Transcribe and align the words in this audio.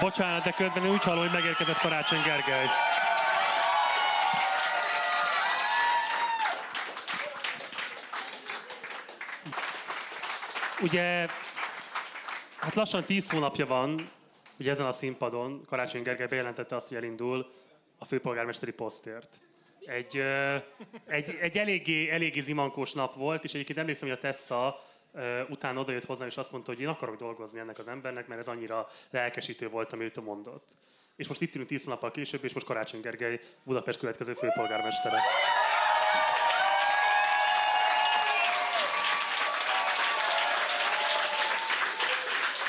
Bocsánat, 0.00 0.44
de 0.44 0.50
közben 0.50 0.90
úgy 0.90 1.02
hallom, 1.02 1.20
hogy 1.20 1.32
megérkezett 1.32 1.78
Karácsony 1.78 2.22
Gergely. 2.24 2.66
Ugye, 10.82 11.28
hát 12.58 12.74
lassan 12.74 13.04
tíz 13.04 13.30
hónapja 13.30 13.66
van, 13.66 14.10
ugye 14.58 14.70
ezen 14.70 14.86
a 14.86 14.92
színpadon 14.92 15.64
Karácsony 15.66 16.02
Gergely 16.02 16.26
bejelentette 16.26 16.76
azt, 16.76 16.88
hogy 16.88 16.96
elindul 16.96 17.50
a 17.98 18.04
főpolgármesteri 18.04 18.72
posztért. 18.72 19.40
Egy, 19.84 20.22
egy, 21.06 21.36
egy 21.40 21.58
eléggé, 21.58 22.10
eléggé 22.10 22.40
zimankós 22.40 22.92
nap 22.92 23.14
volt, 23.14 23.44
és 23.44 23.52
egyébként 23.54 23.78
emlékszem, 23.78 24.08
hogy 24.08 24.16
a 24.16 24.20
Tessa 24.20 24.80
utána 25.48 25.80
odajött 25.80 26.04
hozzám, 26.04 26.28
és 26.28 26.36
azt 26.36 26.52
mondta, 26.52 26.72
hogy 26.72 26.80
én 26.80 26.88
akarok 26.88 27.16
dolgozni 27.16 27.58
ennek 27.58 27.78
az 27.78 27.88
embernek, 27.88 28.26
mert 28.26 28.40
ez 28.40 28.48
annyira 28.48 28.86
lelkesítő 29.10 29.68
volt, 29.68 29.92
amit 29.92 30.16
ő 30.16 30.20
mondott. 30.20 30.68
És 31.16 31.28
most 31.28 31.40
itt 31.40 31.54
ülünk 31.54 31.68
tíz 31.68 31.84
nappal 31.84 32.10
később, 32.10 32.44
és 32.44 32.52
most 32.52 32.66
Karácsony 32.66 33.00
Gergely, 33.00 33.40
Budapest 33.64 33.98
következő 33.98 34.32
főpolgármestere. 34.32 35.18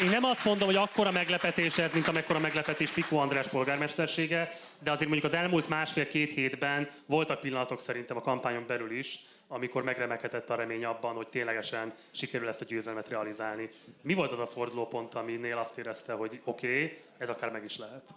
Én 0.02 0.10
nem 0.10 0.23
azt 0.23 0.46
mondom, 0.46 0.68
hogy 0.68 0.76
akkora 0.76 1.12
meglepetés 1.12 1.78
ez, 1.78 1.94
mint 1.94 2.08
amekkora 2.08 2.40
meglepetés 2.40 2.92
Pikó 2.92 3.18
András 3.18 3.48
polgármestersége, 3.48 4.52
de 4.80 4.92
azért 4.92 5.09
mondjuk 5.09 5.34
az 5.34 5.40
elmúlt 5.40 5.68
másfél-két 5.68 6.34
hétben 6.34 6.90
voltak 7.05 7.40
pillanatok 7.40 7.80
szerintem 7.80 8.18
a 8.18 8.22
kampányon 8.22 8.68
belül 8.68 8.92
is, 8.98 9.20
amikor 9.48 9.84
megremekedett 9.84 10.50
a 10.50 10.56
remény 10.56 10.86
abban, 10.86 11.16
hogy 11.16 11.28
ténylegesen 11.28 11.94
sikerül 12.12 12.48
ezt 12.48 12.62
a 12.62 12.66
győzelmet 12.66 13.09
realizálni. 13.09 13.70
Mi 14.02 14.14
volt 14.14 14.32
az 14.32 14.40
a 14.40 14.48
fordulópont, 14.48 15.16
aminél 15.16 15.58
azt 15.58 15.78
érezte, 15.78 16.14
hogy 16.14 16.42
oké, 16.44 16.68
okay, 16.68 16.98
ez 17.18 17.30
akár 17.30 17.52
meg 17.52 17.64
is 17.64 17.78
lehet? 17.78 18.09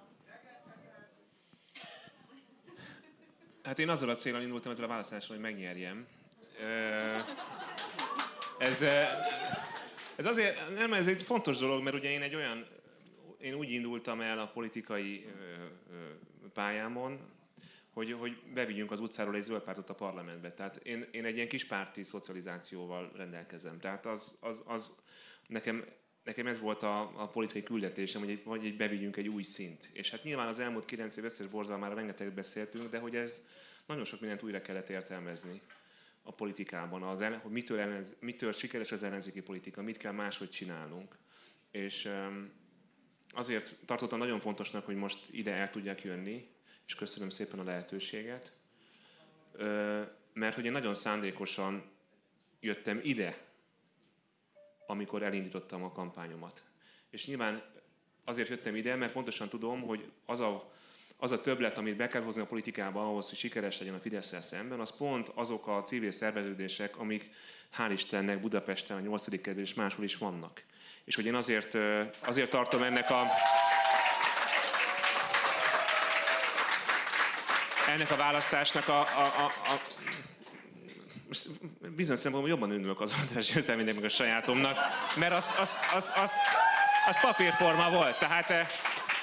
Hát 3.63 3.79
én 3.79 3.89
azzal 3.89 4.09
a 4.09 4.15
célral 4.15 4.43
indultam 4.43 4.73
ezzel 4.73 4.85
a 4.85 4.89
választással, 4.89 5.37
hogy 5.37 5.45
megnyerjem. 5.45 6.07
Ez, 8.59 8.85
ez 10.17 10.27
azért, 10.27 10.75
nem, 10.75 10.93
ez 10.93 11.07
egy 11.07 11.23
fontos 11.23 11.59
dolog, 11.59 11.83
mert 11.83 11.97
ugye 11.97 12.11
én 12.11 12.23
egy 12.23 12.35
olyan, 12.35 12.67
én 13.39 13.55
úgy 13.55 13.71
indultam 13.71 14.21
el 14.21 14.39
a 14.39 14.47
politikai 14.47 15.27
pályámon, 16.53 17.21
hogy, 17.93 18.13
hogy 18.13 18.37
bevigyünk 18.55 18.91
az 18.91 19.01
utcáról 19.01 19.35
egy 19.35 19.43
zöld 19.43 19.63
pártot 19.63 19.91
a 19.91 19.95
parlamentbe. 19.95 20.53
Tehát 20.53 20.77
én, 20.77 21.09
én 21.11 21.25
egy 21.25 21.35
ilyen 21.35 21.49
kis 21.49 21.65
párti 21.65 22.03
szocializációval 22.03 23.13
rendelkezem. 23.17 23.79
Tehát 23.79 24.07
az, 24.07 24.35
az, 24.41 24.63
az 24.67 24.95
nekem, 25.47 25.85
nekem 26.25 26.47
ez 26.47 26.61
volt 26.61 26.83
a, 26.83 27.23
a 27.23 27.29
politikai 27.29 27.63
küldetésem, 27.63 28.21
hogy 28.21 28.31
egy, 28.31 28.43
hogy 28.45 28.65
egy 28.65 28.77
bevigyünk 28.77 29.17
egy 29.17 29.29
új 29.29 29.43
szint. 29.43 29.91
És 29.93 30.11
hát 30.11 30.25
nyilván 30.25 30.49
az 30.49 30.59
elmúlt 30.59 30.85
kilenc 30.85 31.17
év 31.17 31.25
összes 31.25 31.47
borzalmára 31.47 31.95
rengeteget 31.95 32.35
beszéltünk, 32.35 32.91
de 32.91 32.99
hogy 32.99 33.17
ez 33.17 33.49
nagyon 33.87 34.05
sok 34.05 34.21
mindent 34.21 34.43
újra 34.43 34.61
kellett 34.61 34.89
értelmezni 34.89 35.61
a 36.27 36.33
politikában, 36.33 37.03
az, 37.03 37.25
hogy 37.43 37.53
mitől, 37.53 37.79
ellenz, 37.79 38.17
mitől 38.21 38.53
sikeres 38.53 38.93
az 38.93 39.03
ellenzéki 39.03 39.43
politika, 39.43 39.83
mit 39.83 39.97
kell 39.97 40.13
máshogy 40.13 40.51
csinálnunk. 40.51 41.19
És 41.71 42.11
azért 43.33 43.77
tartottam 43.87 44.19
nagyon 44.19 44.41
fontosnak, 44.41 44.85
hogy 44.85 44.97
most 44.97 45.29
ide 45.31 45.53
el 45.53 45.71
tudjak 45.71 46.03
jönni, 46.03 46.49
és 46.87 46.95
köszönöm 46.95 47.31
szépen 47.31 47.59
a 47.59 47.65
lehetőséget, 47.65 48.53
mert 50.33 50.55
hogy 50.55 50.65
én 50.65 50.73
nagyon 50.73 50.95
szándékosan 50.95 51.93
jöttem 52.61 53.01
ide, 53.03 53.47
amikor 54.87 55.23
elindítottam 55.23 55.83
a 55.83 55.93
kampányomat. 55.93 56.65
És 57.11 57.27
nyilván 57.27 57.63
azért 58.25 58.49
jöttem 58.49 58.77
ide, 58.77 58.95
mert 58.95 59.13
pontosan 59.13 59.49
tudom, 59.49 59.83
hogy 59.83 60.13
az 60.27 60.41
a 60.41 60.73
az 61.17 61.31
a 61.31 61.41
többlet, 61.41 61.79
amit 61.79 61.97
be 61.97 62.09
kell 62.09 62.23
hozni 62.23 62.41
a 62.41 62.47
politikába 62.47 63.01
ahhoz, 63.09 63.29
hogy 63.29 63.39
sikeres 63.39 63.79
legyen 63.79 63.95
a 63.95 63.99
fidesz 64.01 64.37
szemben, 64.41 64.81
az 64.81 64.97
pont 64.97 65.29
azok 65.35 65.67
a 65.67 65.83
civil 65.83 66.11
szerveződések, 66.11 66.99
amik 66.99 67.31
hál' 67.79 67.91
Istennek 67.93 68.41
Budapesten, 68.41 68.97
a 68.97 69.01
8. 69.01 69.41
kerül 69.41 69.61
és 69.61 69.75
máshol 69.75 70.05
is 70.05 70.17
vannak. 70.17 70.63
És 71.05 71.15
hogy 71.15 71.27
én 71.27 71.35
azért, 71.35 71.77
azért 72.21 72.51
tartom 72.51 72.83
ennek 72.83 73.11
a 73.11 73.27
ennek 77.89 78.11
a 78.11 78.17
választásnak 78.17 78.89
a, 78.89 79.01
a, 79.01 79.25
a, 79.25 79.73
a 79.73 79.81
bizonyos 81.97 82.21
szempontból 82.21 82.53
jobban 82.53 82.71
ünülök 82.71 83.01
az 83.01 83.15
András 83.21 83.53
győzelmének, 83.53 83.95
meg 83.95 84.05
a 84.05 84.09
sajátomnak, 84.09 84.79
mert 85.17 85.33
az, 85.33 85.55
az, 85.61 85.79
az, 85.95 86.13
az, 86.17 86.33
az 87.07 87.21
papírforma 87.21 87.91
volt. 87.91 88.19
Tehát 88.19 88.53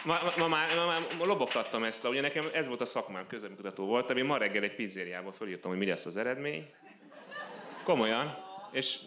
Ma, 0.06 0.20
ma, 0.38 0.48
ma, 0.48 0.58
ma, 0.76 0.94
ma 1.18 1.26
lobogtattam 1.26 1.84
ezt, 1.84 2.08
ugye 2.08 2.22
nekem 2.22 2.50
ez 2.54 2.68
volt 2.68 2.82
a 2.82 2.86
szakmám, 2.86 3.28
közlemikutató 3.28 3.86
voltam, 3.86 4.18
én 4.18 4.26
ma 4.26 4.38
reggel 4.38 4.64
egy 4.64 4.76
pizzériába 4.76 5.32
fölírtam, 5.32 5.72
hogy 5.72 5.80
mi 5.80 5.86
lesz 5.86 6.06
az 6.06 6.18
eredmény. 6.18 6.70
Komolyan. 7.84 8.38
És 8.72 8.98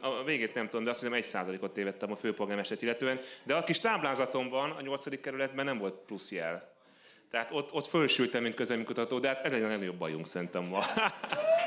a 0.00 0.24
végét 0.24 0.54
nem 0.54 0.68
tudom, 0.68 0.84
de 0.84 0.90
azt 0.90 1.00
hiszem 1.00 1.14
egy 1.14 1.22
százalékot 1.22 1.72
tévedtem 1.72 2.12
a 2.12 2.16
főpolgármestert 2.16 2.82
illetően. 2.82 3.20
De 3.42 3.54
a 3.54 3.64
kis 3.64 3.80
táblázatomban, 3.80 4.70
a 4.70 4.80
nyolcadik 4.80 5.20
kerületben 5.20 5.64
nem 5.64 5.78
volt 5.78 5.94
plusz 5.94 6.32
jel. 6.32 6.74
Tehát 7.30 7.50
ott, 7.52 7.72
ott 7.72 7.86
fölsültem, 7.86 8.42
mint 8.42 8.54
közlemikutató, 8.54 9.18
de 9.18 9.28
hát 9.28 9.44
ez 9.44 9.52
egy 9.52 9.62
nagyon 9.62 9.98
bajunk 9.98 10.26
szerintem 10.26 10.64
ma. 10.64 10.82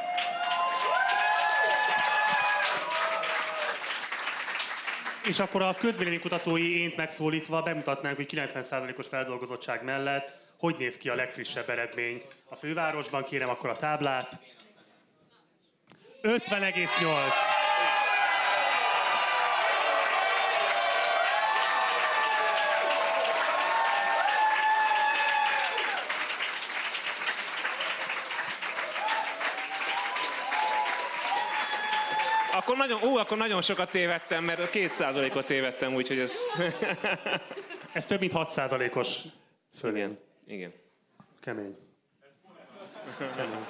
És 5.30 5.40
akkor 5.40 5.62
a 5.62 5.74
közvéleménykutatói 5.74 6.80
ént 6.80 6.96
megszólítva 6.96 7.62
bemutatnánk, 7.62 8.16
hogy 8.16 8.30
90%-os 8.34 9.08
feldolgozottság 9.08 9.84
mellett 9.84 10.34
hogy 10.60 10.76
néz 10.78 10.98
ki 10.98 11.10
a 11.10 11.16
legfrissebb 11.16 11.70
eredmény. 11.70 12.22
A 12.50 12.56
fővárosban 12.56 13.24
kérem 13.24 13.50
akkor 13.50 13.70
a 13.70 13.76
táblát. 13.76 14.40
50,8. 16.22 17.49
Akkor 32.60 32.78
nagyon, 32.78 33.04
ó, 33.04 33.16
akkor 33.16 33.38
nagyon 33.38 33.62
sokat 33.62 33.92
tévedtem, 33.92 34.44
mert 34.44 34.70
két 34.70 34.92
százalékot 34.92 35.46
tévedtem, 35.46 35.94
úgyhogy 35.94 36.20
ez... 36.20 36.34
ez 37.94 38.06
több 38.06 38.20
mint 38.20 38.32
6 38.32 38.50
százalékos 38.50 39.20
Igen. 39.84 40.20
Igen. 40.48 40.74
Kemény. 41.42 41.78
Kemény. 43.18 43.66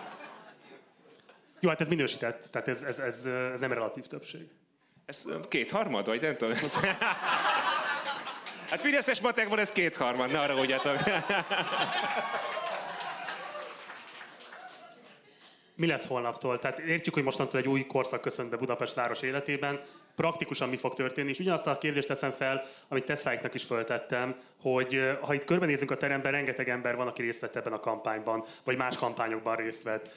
Jó, 1.59 1.69
hát 1.69 1.81
ez 1.81 1.87
minősített, 1.87 2.47
tehát 2.51 2.67
ez, 2.67 2.83
ez, 2.83 2.99
ez, 2.99 3.25
ez 3.25 3.59
nem 3.59 3.73
relatív 3.73 4.05
többség. 4.05 4.47
Ez 5.05 5.25
kétharmad, 5.47 6.05
vagy 6.05 6.21
nem 6.21 6.37
tudom? 6.37 6.53
Ez... 6.53 6.75
Hát 8.69 8.79
Fideszes 8.79 9.21
matekban 9.21 9.59
ez 9.59 9.71
kétharmad, 9.71 10.31
ne 10.31 10.39
arra 10.39 10.55
ugyatok. 10.55 10.97
Mi 15.79 15.87
lesz 15.87 16.07
holnaptól. 16.07 16.59
Tehát 16.59 16.79
értjük, 16.79 17.13
hogy 17.13 17.23
mostantól 17.23 17.59
egy 17.59 17.67
új 17.67 17.85
korszak 17.85 18.21
köszönt 18.21 18.49
be 18.49 18.57
Budapest 18.57 18.93
város 18.93 19.21
életében, 19.21 19.79
praktikusan 20.19 20.69
mi 20.69 20.77
fog 20.77 20.93
történni, 20.93 21.29
és 21.29 21.39
ugyanazt 21.39 21.67
a 21.67 21.77
kérdést 21.77 22.07
teszem 22.07 22.31
fel, 22.31 22.63
amit 22.87 23.05
Tesszáiknak 23.05 23.53
is 23.53 23.63
föltettem, 23.63 24.35
hogy 24.61 25.17
ha 25.21 25.33
itt 25.33 25.43
körbenézünk 25.43 25.91
a 25.91 25.97
teremben, 25.97 26.31
rengeteg 26.31 26.69
ember 26.69 26.95
van, 26.95 27.07
aki 27.07 27.21
részt 27.21 27.41
vett 27.41 27.55
ebben 27.55 27.73
a 27.73 27.79
kampányban, 27.79 28.43
vagy 28.63 28.77
más 28.77 28.97
kampányokban 28.97 29.55
részt 29.55 29.83
vett. 29.83 30.11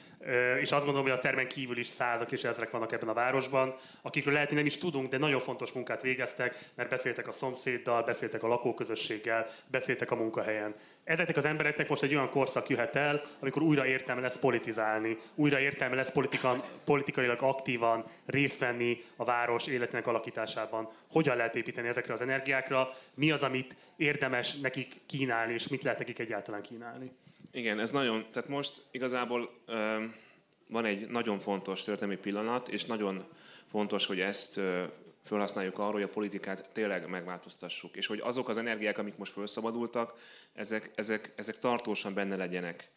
És 0.59 0.71
azt 0.71 0.85
gondolom, 0.85 1.07
hogy 1.07 1.17
a 1.17 1.21
termen 1.21 1.47
kívül 1.47 1.77
is 1.77 1.87
százak 1.87 2.31
és 2.31 2.43
ezrek 2.43 2.71
vannak 2.71 2.91
ebben 2.91 3.09
a 3.09 3.13
városban, 3.13 3.75
akikről 4.01 4.33
lehet, 4.33 4.47
hogy 4.47 4.57
nem 4.57 4.65
is 4.65 4.77
tudunk, 4.77 5.09
de 5.09 5.17
nagyon 5.17 5.39
fontos 5.39 5.71
munkát 5.71 6.01
végeztek, 6.01 6.71
mert 6.75 6.89
beszéltek 6.89 7.27
a 7.27 7.31
szomszéddal, 7.31 8.03
beszéltek 8.03 8.43
a 8.43 8.47
lakóközösséggel, 8.47 9.47
beszéltek 9.67 10.11
a 10.11 10.15
munkahelyen. 10.15 10.75
Ezeknek 11.03 11.37
az 11.37 11.45
embereknek 11.45 11.89
most 11.89 12.03
egy 12.03 12.15
olyan 12.15 12.29
korszak 12.29 12.69
jöhet 12.69 12.95
el, 12.95 13.21
amikor 13.39 13.61
újra 13.61 13.85
értelme 13.85 14.21
lesz 14.21 14.37
politizálni, 14.37 15.17
újra 15.35 15.59
értelme 15.59 15.95
lesz 15.95 16.11
politika, 16.11 16.65
politikailag 16.85 17.41
aktívan 17.41 18.03
részt 18.25 18.59
venni 18.59 18.97
a 19.15 19.23
város 19.23 19.67
életének 19.93 20.07
alakításában. 20.07 20.89
Hogyan 21.11 21.37
lehet 21.37 21.55
építeni 21.55 21.87
ezekre 21.87 22.13
az 22.13 22.21
energiákra, 22.21 22.89
mi 23.13 23.31
az, 23.31 23.43
amit 23.43 23.75
érdemes 23.95 24.55
nekik 24.55 25.01
kínálni, 25.05 25.53
és 25.53 25.67
mit 25.67 25.83
lehet 25.83 25.99
nekik 25.99 26.19
egyáltalán 26.19 26.61
kínálni? 26.61 27.11
Igen, 27.51 27.79
ez 27.79 27.91
nagyon, 27.91 28.25
tehát 28.31 28.49
most 28.49 28.81
igazából 28.91 29.49
ö, 29.65 30.03
van 30.69 30.85
egy 30.85 31.09
nagyon 31.09 31.39
fontos 31.39 31.83
történelmi 31.83 32.21
pillanat, 32.21 32.67
és 32.69 32.85
nagyon 32.85 33.25
fontos, 33.69 34.05
hogy 34.05 34.19
ezt 34.19 34.57
ö, 34.57 34.83
felhasználjuk 35.23 35.79
arra, 35.79 35.91
hogy 35.91 36.01
a 36.01 36.07
politikát 36.07 36.69
tényleg 36.71 37.07
megváltoztassuk, 37.07 37.95
és 37.95 38.07
hogy 38.07 38.19
azok 38.19 38.49
az 38.49 38.57
energiák, 38.57 38.97
amik 38.97 39.17
most 39.17 39.31
felszabadultak, 39.31 40.13
ezek, 40.53 40.91
ezek, 40.95 41.33
ezek 41.35 41.57
tartósan 41.57 42.13
benne 42.13 42.35
legyenek 42.35 42.89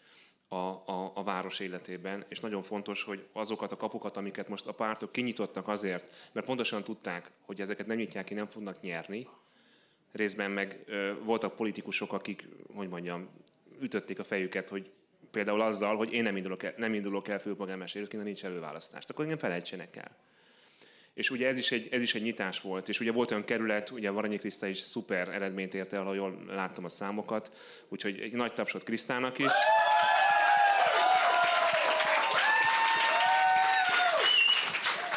a, 0.48 0.56
a, 0.56 1.12
a 1.14 1.22
város 1.22 1.60
életében, 1.60 2.24
és 2.28 2.40
nagyon 2.40 2.62
fontos, 2.62 3.02
hogy 3.02 3.26
azokat 3.32 3.72
a 3.72 3.76
kapukat, 3.76 4.16
amiket 4.16 4.48
most 4.48 4.66
a 4.66 4.72
pártok 4.72 5.12
kinyitottak 5.12 5.68
azért, 5.68 6.30
mert 6.32 6.46
pontosan 6.46 6.84
tudták, 6.84 7.30
hogy 7.40 7.60
ezeket 7.60 7.86
nem 7.86 7.96
nyitják 7.96 8.24
ki, 8.24 8.34
nem 8.34 8.46
fognak 8.46 8.80
nyerni, 8.80 9.28
részben 10.12 10.50
meg 10.50 10.84
voltak 11.22 11.56
politikusok, 11.56 12.12
akik, 12.12 12.48
hogy 12.74 12.88
mondjam, 12.88 13.28
ütötték 13.80 14.18
a 14.18 14.24
fejüket, 14.24 14.68
hogy 14.68 14.90
például 15.30 15.60
azzal, 15.60 15.96
hogy 15.96 16.12
én 16.12 16.22
nem 16.22 16.36
indulok 16.36 16.62
el, 16.62 16.74
nem 16.76 16.94
indulok 16.94 17.28
el 17.28 17.38
főpolgármesterként, 17.38 18.24
nincs 18.24 18.44
előválasztást. 18.44 19.10
Akkor 19.10 19.24
engem 19.24 19.38
felejtsenek 19.38 19.96
el. 19.96 20.16
És 21.14 21.30
ugye 21.30 21.48
ez 21.48 21.58
is, 21.58 21.72
egy, 21.72 21.88
ez 21.90 22.02
is 22.02 22.14
egy 22.14 22.22
nyitás 22.22 22.60
volt. 22.60 22.88
És 22.88 23.00
ugye 23.00 23.12
volt 23.12 23.30
olyan 23.30 23.44
kerület, 23.44 23.90
ugye 23.90 24.10
Varanyi 24.10 24.36
Kriszta 24.38 24.66
is 24.66 24.78
szuper 24.78 25.28
eredményt 25.28 25.74
érte 25.74 25.96
el, 25.96 26.04
ha 26.04 26.14
jól 26.14 26.44
láttam 26.48 26.84
a 26.84 26.88
számokat. 26.88 27.58
Úgyhogy 27.88 28.20
egy 28.20 28.32
nagy 28.32 28.52
tapsot 28.52 28.82
Krisztának 28.82 29.38
is. 29.38 29.50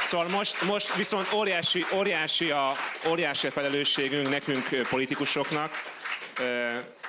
Szóval 0.10 0.28
most, 0.28 0.62
most 0.62 0.96
viszont 0.96 1.34
óriási, 1.34 1.86
óriási, 1.96 2.52
a, 2.52 2.74
óriási 3.10 3.48
a 3.48 3.52
felelősségünk 3.52 4.30
nekünk 4.30 4.88
politikusoknak, 4.90 5.72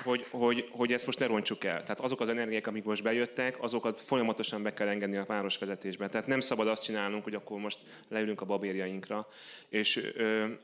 hogy, 0.03 0.25
hogy, 0.29 0.67
hogy 0.71 0.93
ezt 0.93 1.05
most 1.05 1.19
ne 1.19 1.25
roncsuk 1.25 1.63
el. 1.63 1.81
Tehát 1.81 1.99
azok 1.99 2.21
az 2.21 2.29
energiák, 2.29 2.67
amik 2.67 2.83
most 2.83 3.03
bejöttek, 3.03 3.63
azokat 3.63 4.01
folyamatosan 4.01 4.63
be 4.63 4.73
kell 4.73 4.87
engedni 4.87 5.17
a 5.17 5.25
városvezetésben. 5.27 6.09
Tehát 6.09 6.27
nem 6.27 6.39
szabad 6.39 6.67
azt 6.67 6.83
csinálnunk, 6.83 7.23
hogy 7.23 7.33
akkor 7.33 7.59
most 7.59 7.79
leülünk 8.07 8.41
a 8.41 8.45
babérjainkra, 8.45 9.27
és 9.69 10.11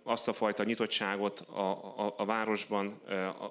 azt 0.03 0.27
a 0.27 0.33
fajta 0.33 0.63
nyitottságot 0.63 1.39
a, 1.39 1.71
a, 1.97 2.13
a 2.17 2.25
városban, 2.25 3.01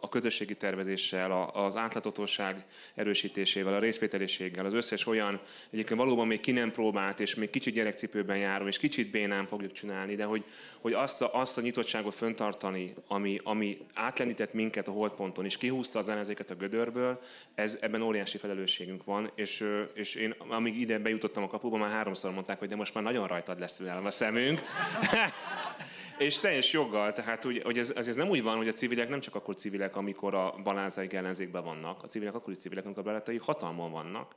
a 0.00 0.08
közösségi 0.08 0.54
tervezéssel, 0.54 1.50
az 1.52 1.76
átláthatóság 1.76 2.64
erősítésével, 2.94 3.74
a 3.74 3.78
részvételiséggel, 3.78 4.66
az 4.66 4.72
összes 4.72 5.06
olyan, 5.06 5.40
egyébként 5.70 6.00
valóban 6.00 6.26
még 6.26 6.40
ki 6.40 6.52
nem 6.52 6.72
próbált, 6.72 7.20
és 7.20 7.34
még 7.34 7.50
kicsit 7.50 7.74
gyerekcipőben 7.74 8.36
járom, 8.36 8.66
és 8.66 8.78
kicsit 8.78 9.10
bénán 9.10 9.46
fogjuk 9.46 9.72
csinálni, 9.72 10.14
de 10.14 10.24
hogy, 10.24 10.44
hogy 10.80 10.92
azt, 10.92 11.22
a, 11.22 11.34
azt 11.34 11.58
a 11.58 11.60
nyitottságot 11.60 12.14
föntartani, 12.14 12.94
ami, 13.06 13.40
ami 13.44 13.78
átlendített 13.94 14.52
minket 14.52 14.88
a 14.88 14.92
holdponton, 15.06 15.44
és 15.44 15.56
kihúzta 15.56 15.98
az 15.98 16.08
ellenzéket 16.08 16.50
a 16.50 16.54
gödörből, 16.54 17.20
ez, 17.54 17.78
ebben 17.80 18.02
óriási 18.02 18.38
felelősségünk 18.38 19.04
van, 19.04 19.30
és, 19.34 19.64
és 19.94 20.14
én 20.14 20.34
amíg 20.48 20.80
ide 20.80 20.98
bejutottam 20.98 21.42
a 21.42 21.48
kapuba, 21.48 21.76
már 21.76 21.90
háromszor 21.90 22.32
mondták, 22.32 22.58
hogy 22.58 22.68
de 22.68 22.76
most 22.76 22.94
már 22.94 23.02
nagyon 23.02 23.26
rajtad 23.26 23.58
lesz 23.58 23.80
a 23.80 24.10
szemünk. 24.10 24.62
és 26.18 26.38
teljes 26.38 26.72
joggal, 26.72 27.12
tehát 27.12 27.44
úgy, 27.44 27.62
hogy 27.62 27.78
ez, 27.78 27.92
ez, 27.96 28.06
ez, 28.06 28.16
nem 28.16 28.28
úgy 28.28 28.42
van, 28.42 28.56
hogy 28.56 28.68
a 28.68 28.72
civilek 28.72 29.08
nem 29.08 29.20
csak 29.20 29.34
akkor 29.34 29.54
civilek, 29.54 29.96
amikor 29.96 30.34
a 30.34 30.54
balátaik 30.62 31.12
ellenzékben 31.12 31.64
vannak, 31.64 32.02
a 32.02 32.06
civilek 32.06 32.34
akkor 32.34 32.52
is 32.52 32.58
civilek, 32.58 32.84
amikor 32.84 33.02
a 33.02 33.06
barátaik 33.06 33.40
hatalmon 33.40 33.90
vannak. 33.90 34.34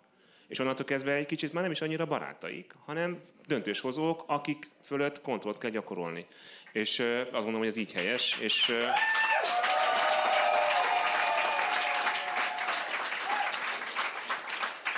És 0.47 0.59
onnantól 0.59 0.85
kezdve 0.85 1.13
egy 1.13 1.25
kicsit 1.25 1.53
már 1.53 1.63
nem 1.63 1.71
is 1.71 1.81
annyira 1.81 2.05
barátaik, 2.05 2.73
hanem 2.85 3.21
döntéshozók, 3.47 4.23
akik 4.27 4.69
fölött 4.83 5.21
kontrollt 5.21 5.57
kell 5.57 5.69
gyakorolni. 5.69 6.25
És 6.71 6.99
azt 6.99 7.31
gondolom, 7.31 7.57
hogy 7.57 7.67
ez 7.67 7.77
így 7.77 7.93
helyes, 7.93 8.37
és 8.39 8.71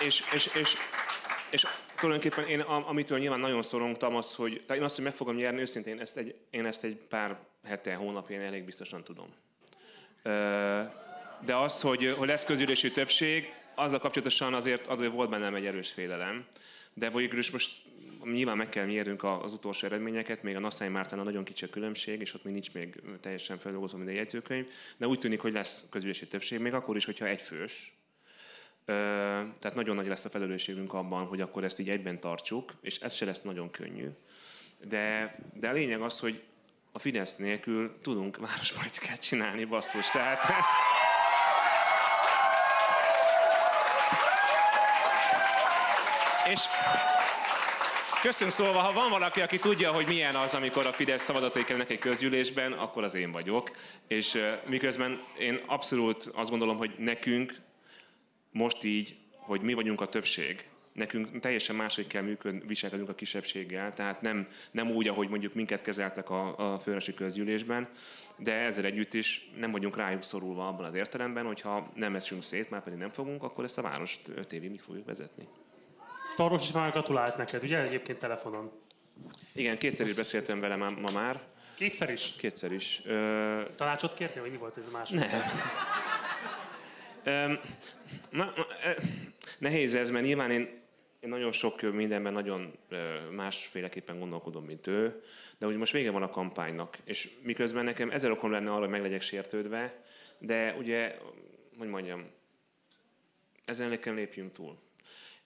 és, 0.06 0.24
és, 0.34 0.50
és, 0.56 0.76
és 1.50 1.66
tulajdonképpen 2.00 2.48
én, 2.48 2.60
amitől 2.60 3.20
nyilván 3.20 3.40
nagyon 3.40 3.62
szorongtam, 3.62 4.16
az, 4.16 4.36
hogy 4.36 4.64
tehát 4.66 4.82
én 4.82 4.84
azt, 4.84 4.96
hogy 4.96 5.04
meg 5.04 5.14
fogom 5.14 5.36
nyerni, 5.36 5.60
őszintén 5.60 6.00
ezt 6.00 6.18
egy, 6.18 6.36
én 6.50 6.66
ezt 6.66 6.84
egy 6.84 6.96
pár 6.96 7.40
hete, 7.64 7.96
hónapján 7.96 8.42
elég 8.42 8.64
biztosan 8.64 9.04
tudom. 9.04 9.34
De 11.46 11.56
az, 11.56 11.82
hogy, 11.82 12.14
hogy 12.18 12.28
lesz 12.28 12.44
közülési 12.44 12.92
többség, 12.92 13.54
azzal 13.76 14.00
kapcsolatosan 14.00 14.54
azért, 14.54 14.88
azért 14.88 15.12
volt 15.12 15.30
bennem 15.30 15.56
egy 15.56 15.66
erős 15.66 15.92
félelem. 15.92 16.46
De 16.94 17.10
végül 17.10 17.40
is 17.40 17.52
most 17.52 17.72
nyilván 18.24 18.58
meg 18.58 18.70
kell 18.70 18.86
mérnünk 18.86 19.24
az 19.24 19.54
utolsó 19.54 19.88
eredményeket, 19.88 20.44
még 20.44 20.56
a 20.56 20.60
Nassai 20.60 20.88
Mártánál 20.88 21.26
nagyon 21.26 21.44
kicsi 21.44 21.66
a 21.66 21.70
különbség, 21.70 22.22
és 22.22 22.34
ott 22.34 22.44
még 22.44 22.54
nincs 22.54 22.74
még 22.74 23.02
teljesen 23.22 23.58
feldolgozva 23.58 23.98
minden 23.98 24.16
jegyzőkönyv, 24.16 24.68
de 24.98 25.08
úgy 25.08 25.20
tűnik, 25.20 25.40
hogy 25.40 25.54
lesz 25.54 25.86
közülési 25.90 26.28
többség, 26.28 26.60
még 26.60 26.74
akkor 26.74 26.96
is, 26.96 27.06
hogyha 27.06 27.26
egy 27.26 27.42
fős, 27.42 27.94
tehát 28.86 29.76
nagyon 29.76 29.96
nagy 29.96 30.08
lesz 30.08 30.26
a 30.26 30.30
felelősségünk 30.30 30.94
abban, 30.94 31.26
hogy 31.26 31.42
akkor 31.42 31.64
ezt 31.64 31.80
így 31.80 31.90
egyben 31.90 32.20
tartsuk, 32.20 32.74
és 32.82 33.00
ez 33.00 33.14
se 33.14 33.26
lesz 33.26 33.42
nagyon 33.42 33.72
könnyű. 33.72 34.08
De, 34.84 35.36
de 35.54 35.70
a 35.70 35.72
lényeg 35.72 36.02
az, 36.02 36.20
hogy 36.20 36.44
a 36.92 37.00
Fidesz 37.00 37.36
nélkül 37.36 37.98
tudunk 38.02 38.38
várospolitikát 38.38 39.20
csinálni, 39.20 39.66
basszus. 39.66 40.10
Tehát... 40.10 40.44
És 46.52 46.62
Köszönöm 48.22 48.54
szóval, 48.54 48.82
ha 48.84 48.94
van 48.94 49.10
valaki, 49.10 49.42
aki 49.42 49.60
tudja, 49.60 49.92
hogy 49.92 50.08
milyen 50.08 50.36
az, 50.36 50.54
amikor 50.54 50.86
a 50.86 50.94
Fidesz 50.94 51.24
szavazatai 51.24 51.64
kerülnek 51.64 51.90
egy 51.90 52.00
közgyűlésben, 52.00 52.72
akkor 52.72 53.04
az 53.04 53.14
én 53.14 53.32
vagyok. 53.32 53.72
És 54.08 54.42
miközben 54.66 55.22
én 55.40 55.60
abszolút 55.66 56.32
azt 56.36 56.50
gondolom, 56.50 56.78
hogy 56.78 56.92
nekünk, 56.98 57.56
most 58.52 58.84
így, 58.84 59.18
hogy 59.32 59.62
mi 59.62 59.74
vagyunk 59.74 60.02
a 60.02 60.06
többség, 60.06 60.66
nekünk 60.94 61.40
teljesen 61.40 61.76
máshogy 61.76 62.08
kell 62.08 62.22
működni, 62.22 62.62
viselkedünk 62.68 63.10
a 63.10 63.16
kisebbséggel, 63.16 63.94
tehát 63.94 64.22
nem, 64.22 64.48
nem 64.72 64.92
úgy, 64.92 65.08
ahogy 65.08 65.30
mondjuk 65.30 65.54
minket 65.54 65.82
kezeltek 65.82 66.30
a, 66.30 66.74
a 66.74 66.80
főresi 66.80 67.14
közgyűlésben, 67.14 67.88
de 68.38 68.54
ezzel 68.54 68.86
együtt 68.86 69.14
is 69.14 69.50
nem 69.58 69.72
vagyunk 69.72 69.98
rájuk 69.98 70.24
szorulva 70.24 70.68
abban 70.68 70.86
az 70.86 70.94
értelemben, 70.94 71.46
hogyha 71.46 71.92
nem 71.96 72.16
esünk 72.16 72.44
szét, 72.44 72.70
már 72.70 72.84
pedig 72.84 73.00
nem 73.00 73.10
fogunk, 73.10 73.44
akkor 73.44 73.64
ezt 73.64 73.78
a 73.78 73.82
várost 73.82 74.20
öt 74.36 74.54
évig 74.54 74.70
mi 74.72 74.78
fogjuk 74.78 75.06
vezetni. 75.06 75.48
Tarvos 76.36 76.64
is 76.64 76.72
már 76.72 76.92
gratulált 76.92 77.38
neked, 77.38 77.64
ugye 77.64 77.82
egyébként 77.82 78.20
telefonon? 78.20 78.72
Igen, 79.54 79.78
kétszer 79.78 80.06
is 80.06 80.14
beszéltem 80.14 80.60
vele 80.60 80.76
ma, 80.76 80.90
ma 80.90 81.12
már. 81.14 81.42
Kétszer 81.76 82.10
is? 82.10 82.34
Kétszer 82.38 82.72
is. 82.72 83.02
Ö... 83.06 83.62
Tanácsot 83.76 84.14
kértél, 84.14 84.42
hogy 84.42 84.52
mi 84.52 84.58
volt 84.58 84.78
ez 84.78 84.86
a 84.88 84.92
másik? 84.92 85.20
Nem. 85.20 85.30
Na, 88.30 88.54
nehéz 89.60 89.94
ez, 89.94 90.10
mert 90.10 90.26
nyilván 90.26 90.52
én, 90.52 90.82
én 91.20 91.30
nagyon 91.30 91.52
sok 91.52 91.82
mindenben 91.82 92.34
nagyon 92.34 92.78
másféleképpen 93.32 94.20
gondolkodom, 94.20 94.66
mint 94.66 94.88
ő, 94.88 95.24
de 95.58 95.68
úgy 95.68 95.76
most 95.76 95.92
vége 95.92 96.12
van 96.12 96.24
a 96.24 96.30
kampánynak, 96.30 96.98
és 97.04 97.30
miközben 97.44 97.84
nekem 97.84 98.12
ezer 98.12 98.32
okom 98.32 98.52
lenne 98.52 98.72
arra, 98.72 98.80
hogy 98.80 98.90
meg 98.90 99.02
legyek 99.02 99.22
sértődve, 99.22 100.04
de 100.38 100.76
ugye, 100.78 101.18
hogy 101.78 101.88
mondjam, 101.88 102.30
ezen 103.66 103.90
nekem 103.90 104.16
lépjünk 104.16 104.52
túl. 104.52 104.78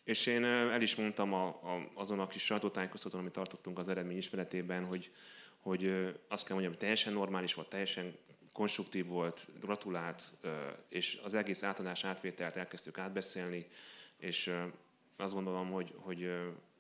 És 0.04 0.26
én 0.26 0.44
el 0.46 0.82
is 0.82 0.96
mondtam 0.96 1.34
a, 1.34 1.48
a, 1.48 1.92
azon 1.94 2.20
a 2.20 2.28
kis 2.28 2.44
sajtótájékoztatón, 2.44 3.20
amit 3.20 3.32
tartottunk 3.32 3.80
az 3.80 3.88
eredmény 3.88 4.18
ismeretében, 4.18 4.86
hogy, 4.86 5.12
hogy 5.60 5.86
azt 6.28 6.46
kell 6.46 6.54
mondjam, 6.54 6.72
hogy 6.72 6.78
teljesen 6.78 7.14
normális 7.14 7.54
volt, 7.54 7.70
teljesen 7.70 8.18
konstruktív 8.56 9.06
volt, 9.06 9.48
gratulált, 9.60 10.24
és 10.90 11.20
az 11.24 11.34
egész 11.34 11.64
átadás 11.64 12.04
átvételt 12.04 12.56
elkezdtük 12.56 12.98
átbeszélni, 12.98 13.68
és 14.18 14.56
azt 15.18 15.34
gondolom, 15.34 15.72
hogy, 15.72 15.94
hogy 15.98 16.32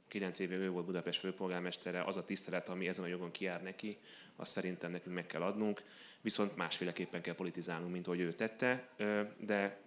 9 0.07 0.39
éve 0.39 0.55
ő 0.55 0.69
volt 0.69 0.85
Budapest 0.85 1.19
főpolgármestere, 1.19 2.03
az 2.03 2.17
a 2.17 2.25
tisztelet, 2.25 2.69
ami 2.69 2.87
ezen 2.87 3.03
a 3.03 3.07
jogon 3.07 3.31
kiár 3.31 3.63
neki, 3.63 3.97
azt 4.35 4.51
szerintem 4.51 4.91
nekünk 4.91 5.15
meg 5.15 5.25
kell 5.25 5.41
adnunk, 5.41 5.83
viszont 6.21 6.55
másféleképpen 6.55 7.21
kell 7.21 7.35
politizálnunk, 7.35 7.91
mint 7.91 8.07
ahogy 8.07 8.19
ő 8.19 8.33
tette, 8.33 8.89
de 9.37 9.79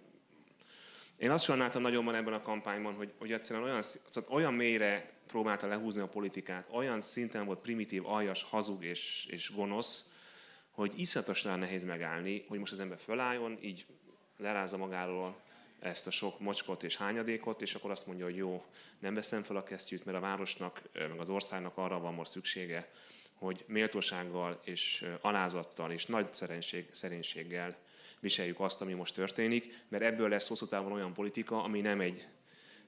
én 1.17 1.31
azt 1.31 1.43
sajnáltam 1.43 1.81
nagyonban 1.81 2.15
ebben 2.15 2.33
a 2.33 2.41
kampányban, 2.41 2.93
hogy, 2.93 3.13
hogy 3.17 3.31
egyszerűen 3.31 3.65
olyan, 3.65 3.83
olyan 4.29 4.53
mélyre 4.53 5.13
próbálta 5.27 5.67
lehúzni 5.67 6.01
a 6.01 6.07
politikát, 6.07 6.67
olyan 6.71 7.01
szinten 7.01 7.45
volt 7.45 7.59
primitív, 7.59 8.05
aljas, 8.05 8.43
hazug 8.43 8.83
és, 8.83 9.27
és 9.29 9.51
gonosz, 9.55 10.17
hogy 10.79 10.99
iszonyatosan 10.99 11.59
nehéz 11.59 11.83
megállni, 11.83 12.45
hogy 12.47 12.59
most 12.59 12.71
az 12.71 12.79
ember 12.79 12.99
fölálljon, 12.99 13.57
így 13.61 13.85
lerázza 14.37 14.77
magáról 14.77 15.39
ezt 15.79 16.07
a 16.07 16.11
sok 16.11 16.39
mocskot 16.39 16.83
és 16.83 16.97
hányadékot, 16.97 17.61
és 17.61 17.75
akkor 17.75 17.91
azt 17.91 18.07
mondja, 18.07 18.25
hogy 18.25 18.35
jó, 18.35 18.65
nem 18.99 19.13
veszem 19.13 19.43
fel 19.43 19.55
a 19.55 19.63
kesztyűt, 19.63 20.05
mert 20.05 20.17
a 20.17 20.21
városnak, 20.21 20.81
meg 20.93 21.19
az 21.19 21.29
országnak 21.29 21.77
arra 21.77 21.99
van 21.99 22.13
most 22.13 22.31
szüksége, 22.31 22.91
hogy 23.33 23.63
méltósággal 23.67 24.59
és 24.63 25.05
alázattal 25.21 25.91
és 25.91 26.05
nagy 26.05 26.33
szerénység, 26.33 26.87
szerénységgel 26.91 27.77
viseljük 28.19 28.59
azt, 28.59 28.81
ami 28.81 28.93
most 28.93 29.13
történik, 29.13 29.83
mert 29.87 30.03
ebből 30.03 30.29
lesz 30.29 30.47
hosszú 30.47 30.65
távon 30.65 30.91
olyan 30.91 31.13
politika, 31.13 31.63
ami 31.63 31.81
nem 31.81 31.99
egy, 31.99 32.27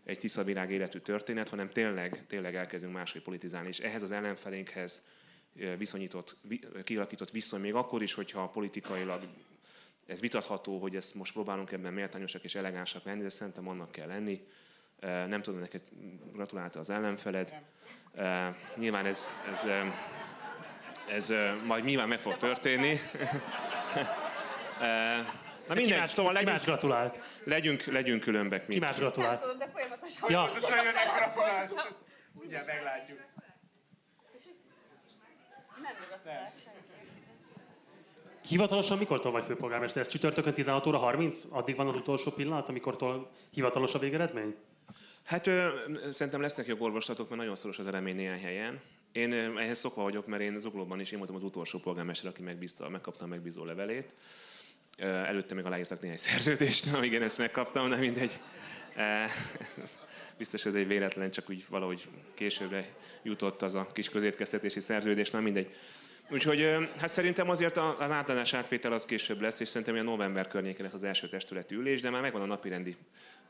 egy 0.03 0.17
tiszavirág 0.17 0.71
életű 0.71 0.99
történet, 0.99 1.49
hanem 1.49 1.69
tényleg, 1.69 2.23
tényleg 2.27 2.55
elkezdünk 2.55 2.93
máshogy 2.93 3.21
politizálni. 3.21 3.67
És 3.67 3.79
ehhez 3.79 4.03
az 4.03 4.11
ellenfelénkhez 4.11 5.05
viszonyított, 5.53 6.35
kialakított 6.83 7.31
viszony, 7.31 7.61
még 7.61 7.73
akkor 7.73 8.01
is, 8.01 8.13
hogyha 8.13 8.47
politikailag 8.47 9.21
ez 10.05 10.19
vitatható, 10.19 10.79
hogy 10.79 10.95
ezt 10.95 11.15
most 11.15 11.33
próbálunk 11.33 11.71
ebben 11.71 11.93
méltányosak 11.93 12.43
és 12.43 12.55
elegánsak 12.55 13.03
lenni, 13.03 13.21
de 13.21 13.29
szerintem 13.29 13.67
annak 13.67 13.91
kell 13.91 14.07
lenni. 14.07 14.47
Nem 15.01 15.41
tudom, 15.41 15.59
neked 15.59 15.81
gratulálta 16.33 16.79
az 16.79 16.89
ellenfeled. 16.89 17.53
Nyilván 18.75 19.05
ez, 19.05 19.29
ez, 19.51 19.65
ez 21.07 21.33
majd 21.65 21.83
nyilván 21.83 22.07
meg 22.07 22.19
fog 22.19 22.37
történni. 22.37 22.99
Na 25.67 25.73
mindegy, 25.73 26.05
szóval 26.05 26.33
legyünk, 26.33 26.63
gratulált? 26.63 27.19
Legyünk, 27.43 27.83
legyünk 27.83 28.21
különbek. 28.21 28.67
Ki 28.67 28.79
más 28.79 28.97
gratulált? 28.97 29.39
Nem 29.39 29.49
tudom, 29.49 29.57
de 29.57 29.69
folyamatosan. 29.73 30.31
Ja. 30.31 30.45
Folyamatosan 30.45 31.15
gratulált. 31.17 31.95
Ugye 32.33 32.63
meglátjuk. 32.65 33.19
Senki. 36.23 36.81
Hivatalosan 38.41 38.97
mikortól 38.97 39.31
vagy 39.31 39.43
főpolgármester? 39.43 40.01
Ez 40.01 40.07
csütörtökön 40.07 40.53
16 40.53 40.87
óra 40.87 40.97
30? 40.97 41.43
Addig 41.49 41.75
van 41.75 41.87
az 41.87 41.95
utolsó 41.95 42.31
pillanat, 42.31 42.69
amikor 42.69 42.95
hivatalos 43.49 43.93
a 43.93 43.99
végeredmény? 43.99 44.55
Hát 45.23 45.47
ö, 45.47 45.69
szerintem 46.09 46.41
lesznek 46.41 46.65
jobb 46.65 46.81
orvoslatok, 46.81 47.29
mert 47.29 47.41
nagyon 47.41 47.55
szoros 47.55 47.79
az 47.79 47.87
eredmény 47.87 48.15
néhány 48.15 48.41
helyen. 48.41 48.81
Én 49.11 49.31
ö, 49.31 49.59
ehhez 49.59 49.79
szokva 49.79 50.01
vagyok, 50.01 50.27
mert 50.27 50.41
én 50.41 50.59
Zuglóban 50.59 50.99
is 50.99 51.11
én 51.11 51.17
voltam 51.17 51.35
az 51.35 51.43
utolsó 51.43 51.79
polgármester, 51.79 52.29
aki 52.29 52.41
megbízta, 52.41 52.89
megkapta 52.89 53.23
a 53.23 53.27
megbízó 53.27 53.65
levelét. 53.65 54.13
Ö, 54.97 55.05
előtte 55.05 55.55
még 55.55 55.65
aláírtak 55.65 56.01
néhány 56.01 56.17
szerződést, 56.27 56.93
amíg 56.93 57.11
én 57.11 57.21
ezt 57.21 57.37
megkaptam, 57.37 57.89
de 57.89 57.95
mindegy. 57.95 58.39
Biztos 60.37 60.65
ez 60.65 60.75
egy 60.75 60.87
véletlen, 60.87 61.31
csak 61.31 61.49
úgy 61.49 61.65
valahogy 61.69 62.07
későbbre 62.33 62.89
jutott 63.23 63.61
az 63.61 63.75
a 63.75 63.91
kis 63.93 64.09
közétkeztetési 64.09 64.79
szerződés, 64.79 65.29
nem 65.29 65.43
mindegy. 65.43 65.75
Úgyhogy 66.31 66.89
hát 66.97 67.09
szerintem 67.09 67.49
azért 67.49 67.77
az 67.77 68.11
általános 68.11 68.53
átvétel 68.53 68.93
az 68.93 69.05
később 69.05 69.41
lesz, 69.41 69.59
és 69.59 69.67
szerintem 69.67 69.95
a 69.95 70.01
november 70.01 70.47
környékén 70.47 70.83
lesz 70.83 70.93
az 70.93 71.03
első 71.03 71.29
testületi 71.29 71.75
ülés, 71.75 72.01
de 72.01 72.09
már 72.09 72.21
megvan 72.21 72.41
a 72.41 72.45
napirendi, 72.45 72.95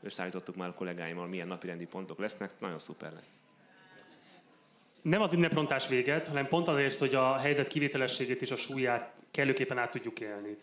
összeállítottuk 0.02 0.56
már 0.56 0.68
a 0.68 0.74
kollégáimmal, 0.74 1.26
milyen 1.26 1.46
napirendi 1.46 1.86
pontok 1.86 2.18
lesznek, 2.18 2.50
nagyon 2.58 2.78
szuper 2.78 3.12
lesz. 3.12 3.42
Nem 5.02 5.22
az 5.22 5.32
ünneprontás 5.32 5.88
véget, 5.88 6.28
hanem 6.28 6.46
pont 6.48 6.68
azért, 6.68 6.98
hogy 6.98 7.14
a 7.14 7.38
helyzet 7.38 7.68
kivételességét 7.68 8.42
és 8.42 8.50
a 8.50 8.56
súlyát 8.56 9.12
kellőképpen 9.30 9.78
át 9.78 9.90
tudjuk 9.90 10.20
élni. 10.20 10.56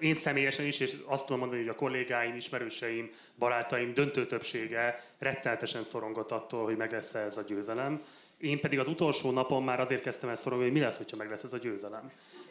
Én 0.00 0.14
személyesen 0.14 0.66
is, 0.66 0.80
és 0.80 0.96
azt 1.06 1.24
tudom 1.24 1.38
mondani, 1.38 1.60
hogy 1.60 1.70
a 1.70 1.74
kollégáim, 1.74 2.36
ismerőseim, 2.36 3.10
barátaim 3.38 3.94
döntő 3.94 4.26
többsége 4.26 5.04
rettenetesen 5.18 5.82
szorongott 5.82 6.30
attól, 6.30 6.64
hogy 6.64 6.76
meg 6.76 6.92
lesz 6.92 7.14
ez 7.14 7.36
a 7.36 7.44
győzelem. 7.48 8.02
Én 8.38 8.60
pedig 8.60 8.78
az 8.78 8.88
utolsó 8.88 9.30
napon 9.30 9.62
már 9.62 9.80
azért 9.80 10.02
kezdtem 10.02 10.28
el 10.28 10.36
szorongani, 10.36 10.70
hogy 10.70 10.78
mi 10.78 10.84
lesz, 10.84 10.96
hogyha 10.96 11.16
meg 11.16 11.30
lesz 11.30 11.42
ez 11.42 11.52
a 11.52 11.58
győzelem. 11.58 12.10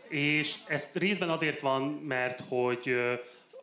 És 0.09 0.55
ez 0.67 0.89
részben 0.93 1.29
azért 1.29 1.61
van, 1.61 1.81
mert 1.83 2.43
hogy 2.49 2.95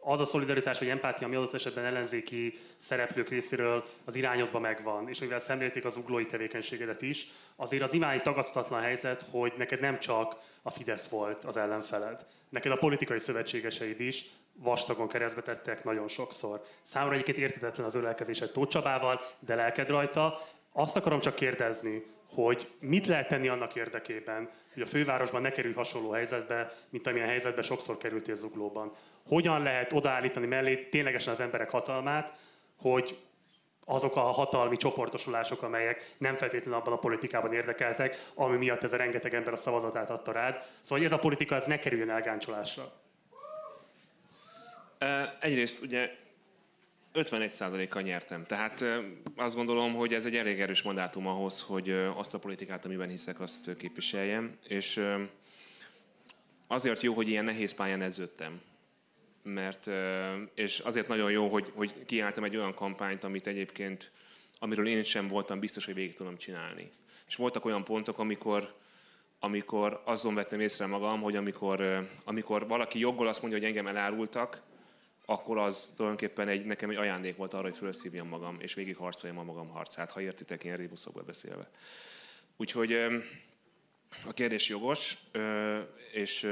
az 0.05 0.21
a 0.21 0.25
szolidaritás 0.25 0.79
vagy 0.79 0.89
empátia, 0.89 1.27
ami 1.27 1.37
adott 1.37 1.55
esetben 1.55 1.85
ellenzéki 1.85 2.59
szereplők 2.77 3.29
részéről 3.29 3.85
az 4.05 4.15
irányodba 4.15 4.59
megvan, 4.59 5.09
és 5.09 5.21
mivel 5.21 5.39
szemlélték 5.39 5.85
az 5.85 5.97
uglói 5.97 6.27
tevékenységedet 6.27 7.03
is, 7.03 7.27
azért 7.57 7.83
az 7.83 7.95
imány 7.95 8.21
tagadhatatlan 8.23 8.81
helyzet, 8.81 9.27
hogy 9.31 9.53
neked 9.57 9.81
nem 9.81 9.99
csak 9.99 10.37
a 10.63 10.71
Fidesz 10.71 11.09
volt 11.09 11.45
az 11.45 11.57
ellenfeled, 11.57 12.27
neked 12.49 12.73
a 12.73 12.77
politikai 12.77 13.19
szövetségeseid 13.19 14.01
is 14.01 14.25
vastagon 14.53 15.09
keresztbe 15.09 15.43
tettek 15.43 15.85
nagyon 15.85 16.09
sokszor. 16.09 16.65
Számomra 16.83 17.15
egyébként 17.15 17.39
értetetlen 17.39 17.87
az 17.87 17.95
ölelkezésed 17.95 18.51
Tóth 18.51 18.71
Csabával, 18.71 19.21
de 19.39 19.55
lelked 19.55 19.89
rajta. 19.89 20.41
Azt 20.73 20.97
akarom 20.97 21.21
csak 21.21 21.35
kérdezni, 21.35 22.05
hogy 22.35 22.69
mit 22.81 23.07
lehet 23.07 23.29
tenni 23.29 23.49
annak 23.49 23.75
érdekében, 23.75 24.51
hogy 24.73 24.83
a 24.83 24.87
fővárosban 24.87 25.43
ne 25.43 25.51
kerül 25.51 25.75
hasonló 25.75 26.11
helyzetbe, 26.11 26.73
mint 26.91 27.07
amilyen 27.07 27.29
helyzetbe 27.29 27.63
sokszor 27.63 27.99
kerültél 27.99 28.35
zuglóban. 28.35 28.93
Hogyan 29.27 29.63
lehet 29.63 29.93
odaállítani 29.93 30.47
mellé 30.47 30.77
ténylegesen 30.77 31.33
az 31.33 31.41
emberek 31.41 31.71
hatalmát, 31.71 32.39
hogy 32.77 33.19
azok 33.85 34.17
a 34.17 34.21
hatalmi 34.21 34.77
csoportosulások, 34.77 35.63
amelyek 35.63 36.15
nem 36.19 36.37
feltétlenül 36.37 36.81
abban 36.81 36.93
a 36.93 36.99
politikában 36.99 37.53
érdekeltek, 37.53 38.31
ami 38.35 38.57
miatt 38.57 38.83
ez 38.83 38.93
a 38.93 38.97
rengeteg 38.97 39.35
ember 39.35 39.53
a 39.53 39.57
szavazatát 39.57 40.11
adta 40.11 40.33
rád. 40.33 40.55
Szóval, 40.81 40.99
hogy 40.99 41.07
ez 41.07 41.13
a 41.13 41.19
politika 41.19 41.55
ez 41.55 41.67
ne 41.67 41.79
kerüljön 41.79 42.11
elgáncsolásra. 42.11 42.93
Egyrészt 45.41 45.85
ugye 45.85 46.11
51%-kal 47.15 48.03
nyertem. 48.03 48.45
Tehát 48.45 48.85
azt 49.37 49.55
gondolom, 49.55 49.95
hogy 49.95 50.15
ez 50.15 50.27
egy 50.27 50.37
elég 50.37 50.61
erős 50.61 50.83
mandátum 50.83 51.27
ahhoz, 51.27 51.61
hogy 51.61 51.91
azt 51.91 52.35
a 52.35 52.39
politikát, 52.39 52.85
amiben 52.85 53.09
hiszek, 53.09 53.41
azt 53.41 53.77
képviseljem. 53.77 54.59
És 54.69 55.07
azért 56.67 57.03
jó, 57.03 57.15
hogy 57.15 57.29
ilyen 57.29 57.45
nehéz 57.45 57.75
pályán 57.75 58.03
edződtem. 58.03 58.61
Mert, 59.43 59.91
és 60.55 60.79
azért 60.79 61.09
nagyon 61.09 61.31
jó, 61.31 61.49
hogy, 61.49 61.73
hogy 61.75 62.05
kiálltam 62.05 62.45
egy 62.45 62.57
olyan 62.57 62.75
kampányt, 62.75 63.25
amit 63.25 63.47
egyébként, 63.47 64.11
amiről 64.59 64.89
én 64.89 65.05
sem 65.05 65.29
voltam 65.29 65.59
biztos, 65.59 65.85
hogy 65.85 65.95
végig 65.95 66.15
tudom 66.15 66.37
csinálni. 66.37 66.89
És 67.27 67.37
voltak 67.37 67.65
olyan 67.65 67.85
pontok, 67.85 68.19
amikor, 68.19 68.75
amikor 69.39 70.03
azon 70.05 70.35
vettem 70.35 70.61
észre 70.61 70.87
magam, 70.87 71.21
hogy 71.21 71.37
amikor, 71.37 72.09
amikor 72.25 72.67
valaki 72.67 72.99
joggal 72.99 73.27
azt 73.27 73.43
mondja, 73.43 73.59
hogy 73.59 73.69
engem 73.69 73.87
elárultak, 73.87 74.63
akkor 75.25 75.59
az 75.59 75.93
tulajdonképpen 75.97 76.49
egy, 76.49 76.65
nekem 76.65 76.91
egy 76.91 76.97
ajándék 76.97 77.37
volt 77.37 77.55
arra, 77.55 77.63
hogy 77.63 77.77
felszívjam 77.77 78.29
magam, 78.29 78.57
és 78.61 78.75
végig 78.75 78.97
harcoljam 78.97 79.39
a 79.39 79.43
magam 79.43 79.69
harcát, 79.69 80.11
ha 80.11 80.21
értitek, 80.21 80.65
ilyen 80.65 80.77
rébuszokból 80.77 81.23
beszélve. 81.23 81.71
Úgyhogy 82.57 82.93
a 84.27 84.33
kérdés 84.33 84.69
jogos, 84.69 85.17
és, 86.13 86.51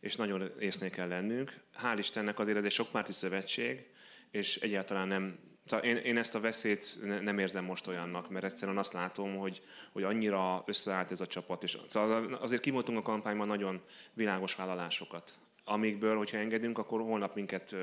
és 0.00 0.16
nagyon 0.16 0.50
észnél 0.58 0.90
kell 0.90 1.08
lennünk. 1.08 1.60
Hál' 1.82 1.98
Istennek 1.98 2.38
azért 2.38 2.56
ez 2.56 2.64
egy 2.64 2.70
sokpárti 2.70 3.12
szövetség, 3.12 3.86
és 4.30 4.56
egyáltalán 4.56 5.08
nem 5.08 5.38
én, 5.82 5.96
én 5.96 6.16
ezt 6.16 6.34
a 6.34 6.40
veszélyt 6.40 6.96
nem 7.22 7.38
érzem 7.38 7.64
most 7.64 7.86
olyannak, 7.86 8.30
mert 8.30 8.44
egyszerűen 8.44 8.78
azt 8.78 8.92
látom, 8.92 9.36
hogy, 9.36 9.62
hogy 9.92 10.02
annyira 10.02 10.62
összeállt 10.66 11.10
ez 11.10 11.20
a 11.20 11.26
csapat, 11.26 11.62
és 11.62 11.78
szóval 11.86 12.34
azért 12.34 12.60
kimondtunk 12.60 12.98
a 12.98 13.02
kampányban 13.02 13.46
nagyon 13.46 13.82
világos 14.12 14.54
vállalásokat 14.54 15.34
amikből, 15.68 16.16
hogyha 16.16 16.36
engedünk, 16.36 16.78
akkor 16.78 17.00
holnap 17.00 17.34
minket 17.34 17.74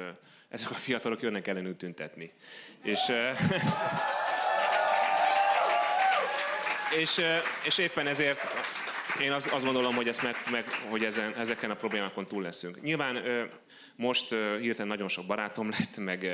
ezek 0.49 0.69
a 0.69 0.73
fiatalok 0.73 1.21
jönnek 1.21 1.47
ellenünk 1.47 1.77
tüntetni. 1.77 2.33
És, 2.83 2.99
és, 7.01 7.21
és 7.65 7.77
éppen 7.77 8.07
ezért 8.07 8.47
én 9.21 9.31
azt, 9.31 9.51
azt 9.51 9.65
gondolom, 9.65 9.95
hogy, 9.95 10.07
ezt 10.07 10.23
meg, 10.23 10.35
meg, 10.51 10.65
hogy 10.89 11.03
ezen, 11.03 11.33
ezeken 11.35 11.71
a 11.71 11.75
problémákon 11.75 12.27
túl 12.27 12.41
leszünk. 12.41 12.81
Nyilván 12.81 13.49
most 13.96 14.30
hirtelen 14.60 14.88
nagyon 14.88 15.08
sok 15.08 15.25
barátom 15.25 15.70
lett, 15.70 15.98
meg, 15.98 16.27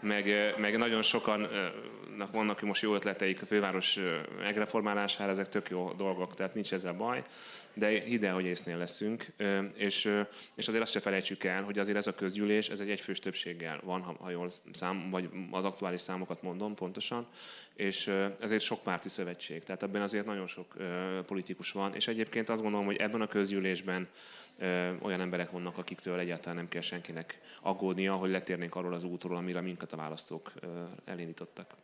meg, 0.00 0.54
meg 0.58 0.76
nagyon 0.76 1.02
sokannak 1.02 2.32
vannak 2.32 2.60
most 2.60 2.82
jó 2.82 2.94
ötleteik 2.94 3.42
a 3.42 3.46
főváros 3.46 3.98
megreformálására, 4.38 5.30
ezek 5.30 5.48
tök 5.48 5.68
jó 5.68 5.92
dolgok, 5.92 6.34
tehát 6.34 6.54
nincs 6.54 6.72
ezzel 6.72 6.92
baj 6.92 7.24
de 7.76 8.04
ide, 8.06 8.30
hogy 8.30 8.44
észnél 8.44 8.78
leszünk, 8.78 9.26
és, 9.74 10.12
és 10.54 10.68
azért 10.68 10.82
azt 10.82 10.92
se 10.92 11.00
felejtsük 11.00 11.44
el, 11.44 11.62
hogy 11.62 11.78
azért 11.78 11.96
ez 11.96 12.06
a 12.06 12.14
közgyűlés, 12.14 12.68
ez 12.68 12.80
egy 12.80 12.90
egyfős 12.90 13.18
többséggel 13.18 13.80
van, 13.84 14.02
ha, 14.02 14.16
ha 14.20 14.30
jól 14.30 14.50
szám, 14.72 15.10
vagy 15.10 15.28
az 15.50 15.64
aktuális 15.64 16.00
számokat 16.00 16.42
mondom 16.42 16.74
pontosan, 16.74 17.26
és 17.74 18.06
ez 18.40 18.50
egy 18.50 18.60
sok 18.60 18.82
párti 18.82 19.08
szövetség, 19.08 19.62
tehát 19.62 19.82
ebben 19.82 20.02
azért 20.02 20.26
nagyon 20.26 20.46
sok 20.46 20.76
politikus 21.26 21.72
van, 21.72 21.94
és 21.94 22.08
egyébként 22.08 22.48
azt 22.48 22.62
gondolom, 22.62 22.86
hogy 22.86 22.96
ebben 22.96 23.20
a 23.20 23.26
közgyűlésben 23.26 24.08
olyan 25.02 25.20
emberek 25.20 25.50
vannak, 25.50 25.78
akiktől 25.78 26.18
egyáltalán 26.18 26.56
nem 26.56 26.68
kell 26.68 26.80
senkinek 26.80 27.40
aggódnia, 27.62 28.14
hogy 28.14 28.30
letérnénk 28.30 28.74
arról 28.74 28.94
az 28.94 29.04
útról, 29.04 29.36
amire 29.36 29.60
minket 29.60 29.92
a 29.92 29.96
választók 29.96 30.52
elindítottak. 31.04 31.74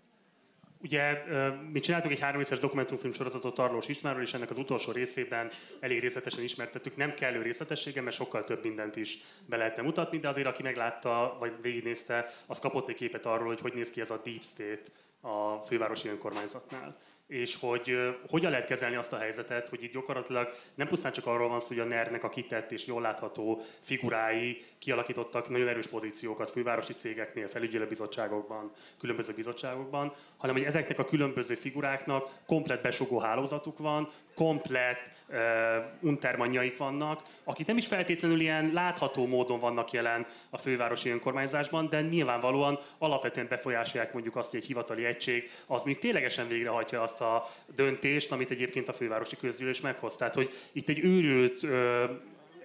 Ugye 0.83 1.23
mi 1.73 1.81
csináltuk 1.81 2.11
egy 2.13 2.21
három 2.21 2.37
részes 2.39 2.59
dokumentumfilm 2.59 3.13
sorozatot 3.13 3.55
Tarlós 3.55 3.89
Istvánról, 3.89 4.23
és 4.23 4.35
ennek 4.35 4.51
az 4.51 4.59
utolsó 4.59 4.93
részében 4.93 5.51
elég 5.81 6.01
részletesen 6.01 6.43
ismertettük. 6.43 6.97
Nem 6.97 7.15
kellő 7.15 7.43
részletessége, 7.43 8.01
mert 8.01 8.17
sokkal 8.17 8.45
több 8.45 8.63
mindent 8.63 8.97
is 8.97 9.19
be 9.47 9.57
lehetne 9.57 9.83
mutatni, 9.83 10.19
de 10.19 10.29
azért 10.29 10.47
aki 10.47 10.63
meglátta, 10.63 11.37
vagy 11.39 11.53
végignézte, 11.61 12.29
az 12.47 12.59
kapott 12.59 12.89
egy 12.89 12.95
képet 12.95 13.27
arról, 13.27 13.47
hogy 13.47 13.61
hogy 13.61 13.75
néz 13.75 13.91
ki 13.91 14.01
ez 14.01 14.11
a 14.11 14.21
Deep 14.25 14.43
State 14.43 14.83
a 15.21 15.57
fővárosi 15.57 16.09
önkormányzatnál 16.09 16.97
és 17.33 17.57
hogy 17.61 18.17
hogyan 18.31 18.51
lehet 18.51 18.67
kezelni 18.67 18.97
azt 18.97 19.13
a 19.13 19.19
helyzetet, 19.19 19.69
hogy 19.69 19.83
itt 19.83 19.93
gyakorlatilag 19.93 20.49
nem 20.75 20.89
pusztán 20.89 21.13
csak 21.13 21.27
arról 21.27 21.49
van 21.49 21.61
szó, 21.61 21.67
hogy 21.69 21.79
a 21.79 21.85
ner 21.85 22.19
a 22.23 22.29
kitett 22.29 22.73
és 22.73 22.87
jól 22.87 23.01
látható 23.01 23.63
figurái 23.81 24.65
kialakítottak 24.79 25.49
nagyon 25.49 25.69
erős 25.69 25.87
pozíciókat 25.87 26.51
fővárosi 26.51 26.93
cégeknél, 26.93 27.49
felügyelőbizottságokban, 27.49 28.71
különböző 28.99 29.33
bizottságokban, 29.35 30.13
hanem 30.37 30.57
hogy 30.57 30.65
ezeknek 30.65 30.99
a 30.99 31.05
különböző 31.05 31.55
figuráknak 31.55 32.29
komplet 32.47 32.83
besugó 32.83 33.19
hálózatuk 33.19 33.79
van, 33.79 34.09
komplet 34.35 35.11
uh, 35.29 35.37
untermanjaik 36.01 36.77
vannak, 36.77 37.23
akik 37.45 37.67
nem 37.67 37.77
is 37.77 37.87
feltétlenül 37.87 38.41
ilyen 38.41 38.71
látható 38.73 39.27
módon 39.27 39.61
vannak 39.61 39.91
jelen 39.91 40.27
a 40.51 40.59
fővárosi 40.59 41.11
önkormányzásban, 41.11 41.89
de 41.89 42.01
nyilvánvalóan 42.01 42.79
alapvetően 42.99 43.49
befolyásolják 43.49 44.13
mondjuk 44.13 44.37
azt, 44.37 44.51
hogy 44.51 44.61
egy 44.61 44.67
hivatali 44.67 45.05
egység 45.05 45.51
az 45.67 45.83
még 45.83 45.99
ténylegesen 45.99 46.49
végrehajtja 46.49 47.03
azt 47.03 47.21
a 47.23 47.49
döntést, 47.75 48.33
amit 48.33 48.51
egyébként 48.51 48.89
a 48.89 48.93
fővárosi 48.93 49.37
közgyűlés 49.37 49.81
meghoz. 49.81 50.17
Tehát, 50.17 50.35
hogy 50.35 50.51
itt 50.73 50.89
egy 50.89 51.05
őrült 51.05 51.63
uh, 51.63 51.71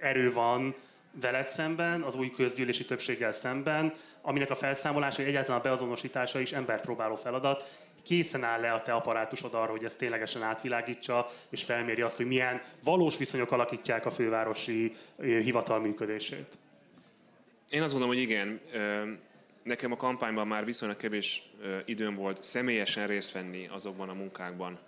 erő 0.00 0.30
van, 0.30 0.74
veled 1.20 1.48
szemben, 1.48 2.02
az 2.02 2.16
új 2.16 2.30
közgyűlési 2.30 2.84
többséggel 2.84 3.32
szemben, 3.32 3.94
aminek 4.22 4.50
a 4.50 4.54
felszámolása, 4.54 5.22
egyáltalán 5.22 5.60
a 5.60 5.62
beazonosítása 5.62 6.40
is 6.40 6.52
embert 6.52 6.84
próbáló 6.84 7.14
feladat, 7.14 7.78
készen 8.02 8.44
áll 8.44 8.60
le 8.60 8.72
a 8.72 8.82
te 8.82 8.92
apparátusod 8.92 9.54
arra, 9.54 9.70
hogy 9.70 9.84
ezt 9.84 9.98
ténylegesen 9.98 10.42
átvilágítsa, 10.42 11.26
és 11.50 11.64
felméri 11.64 12.00
azt, 12.00 12.16
hogy 12.16 12.26
milyen 12.26 12.62
valós 12.82 13.16
viszonyok 13.16 13.52
alakítják 13.52 14.06
a 14.06 14.10
fővárosi 14.10 14.94
hivatal 15.16 15.80
működését? 15.80 16.58
Én 17.68 17.82
azt 17.82 17.90
gondolom, 17.90 18.14
hogy 18.14 18.24
igen. 18.24 18.60
Nekem 19.68 19.92
a 19.92 19.96
kampányban 19.96 20.46
már 20.46 20.64
viszonylag 20.64 20.96
kevés 20.96 21.42
időm 21.84 22.14
volt 22.14 22.44
személyesen 22.44 23.06
részt 23.06 23.32
venni 23.32 23.68
azokban 23.72 24.08
a 24.08 24.12
munkákban, 24.12 24.78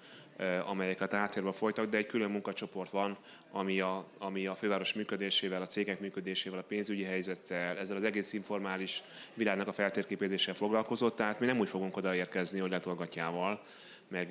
amelyeket 0.66 1.14
áttérve 1.14 1.52
folytak, 1.52 1.88
de 1.88 1.96
egy 1.96 2.06
külön 2.06 2.30
munkacsoport 2.30 2.90
van, 2.90 3.16
ami 3.50 3.80
a, 3.80 4.06
ami 4.18 4.46
a 4.46 4.54
főváros 4.54 4.92
működésével, 4.92 5.62
a 5.62 5.66
cégek 5.66 6.00
működésével, 6.00 6.58
a 6.58 6.62
pénzügyi 6.62 7.02
helyzettel, 7.02 7.78
ezzel 7.78 7.96
az 7.96 8.04
egész 8.04 8.32
informális 8.32 9.02
világnak 9.34 9.68
a 9.68 9.72
feltérképéséssel 9.72 10.54
foglalkozott, 10.54 11.16
tehát 11.16 11.40
mi 11.40 11.46
nem 11.46 11.58
úgy 11.58 11.68
fogunk 11.68 11.96
odaérkezni, 11.96 12.60
hogy 12.60 12.70
letolgatjával, 12.70 13.62
meg 14.08 14.30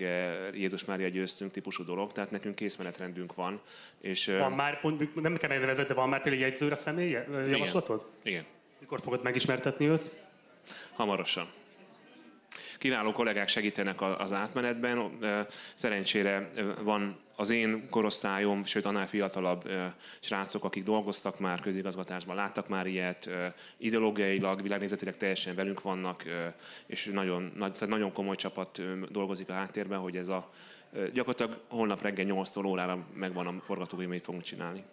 Jézus 0.54 0.86
Mária 0.86 1.08
győztünk 1.08 1.52
típusú 1.52 1.84
dolog, 1.84 2.12
tehát 2.12 2.32
nekünk 2.32 2.56
készmenetrendünk 2.56 3.36
van. 3.36 3.60
És, 4.02 4.26
van 4.26 4.52
már, 4.52 4.80
nem 5.14 5.38
kell 5.38 5.50
megnevezed, 5.50 5.88
de 5.88 5.94
van 5.94 6.10
már 6.10 6.22
például 6.22 6.44
egy 6.44 6.50
jegyzőre 6.50 6.76
személye 6.76 7.28
javaslatod? 7.48 8.06
Igen. 8.24 8.34
Igen. 8.34 8.46
Mikor 8.80 9.00
fogod 9.00 9.24
megismertetni 9.24 9.88
őt? 9.88 10.12
Hamarosan. 10.94 11.48
Kiváló 12.78 13.12
kollégák 13.12 13.48
segítenek 13.48 14.02
az 14.02 14.34
átmenetben. 14.34 15.18
Szerencsére 15.76 16.52
van 16.82 17.18
az 17.36 17.50
én 17.50 17.90
korosztályom, 17.90 18.66
sőt 18.66 18.86
annál 18.86 19.08
fiatalabb 19.08 19.70
srácok, 20.20 20.64
akik 20.64 20.84
dolgoztak 20.84 21.40
már 21.40 21.62
közigazgatásban, 21.62 22.36
láttak 22.36 22.68
már 22.68 22.88
ilyet, 22.88 23.30
ideológiailag, 23.78 24.62
világnézetileg 24.62 25.18
teljesen 25.18 25.56
velünk 25.56 25.82
vannak, 25.82 26.24
és 26.86 27.06
nagyon, 27.06 27.52
nagyon 27.80 28.14
komoly 28.14 28.36
csapat 28.36 28.82
dolgozik 29.12 29.50
a 29.50 29.54
háttérben, 29.54 30.00
hogy 30.00 30.18
ez 30.18 30.28
a 30.28 30.50
gyakorlatilag 31.14 31.62
holnap 31.68 32.02
reggel 32.02 32.26
8 32.26 32.56
órára 32.56 33.06
megvan 33.14 33.48
a 33.48 33.62
forgatókönyv, 33.66 34.10
amit 34.10 34.24
fogunk 34.24 34.44
csinálni 34.44 34.84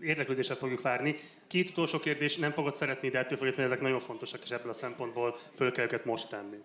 érdeklődéssel 0.00 0.56
fogjuk 0.56 0.80
várni. 0.80 1.16
Két 1.46 1.68
utolsó 1.68 1.98
kérdés, 1.98 2.36
nem 2.36 2.52
fogod 2.52 2.74
szeretni, 2.74 3.08
de 3.08 3.18
ettől 3.18 3.38
függetlenül 3.38 3.72
ezek 3.72 3.84
nagyon 3.84 4.00
fontosak, 4.00 4.42
és 4.42 4.50
ebből 4.50 4.70
a 4.70 4.74
szempontból 4.74 5.36
föl 5.54 5.72
kell 5.72 5.84
őket 5.84 6.04
most 6.04 6.28
tenni. 6.28 6.56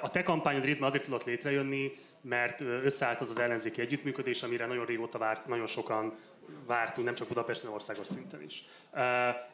A 0.00 0.10
te 0.10 0.22
kampányod 0.22 0.64
részben 0.64 0.88
azért 0.88 1.04
tudott 1.04 1.24
létrejönni, 1.24 1.92
mert 2.20 2.60
összeállt 2.60 3.20
az 3.20 3.30
az 3.30 3.38
ellenzéki 3.38 3.80
együttműködés, 3.80 4.42
amire 4.42 4.66
nagyon 4.66 4.86
régóta 4.86 5.18
várt, 5.18 5.46
nagyon 5.46 5.66
sokan 5.66 6.14
vártunk, 6.66 7.06
nem 7.06 7.14
csak 7.14 7.28
Budapesten, 7.28 7.70
országos 7.70 8.06
szinten 8.06 8.42
is. 8.42 8.64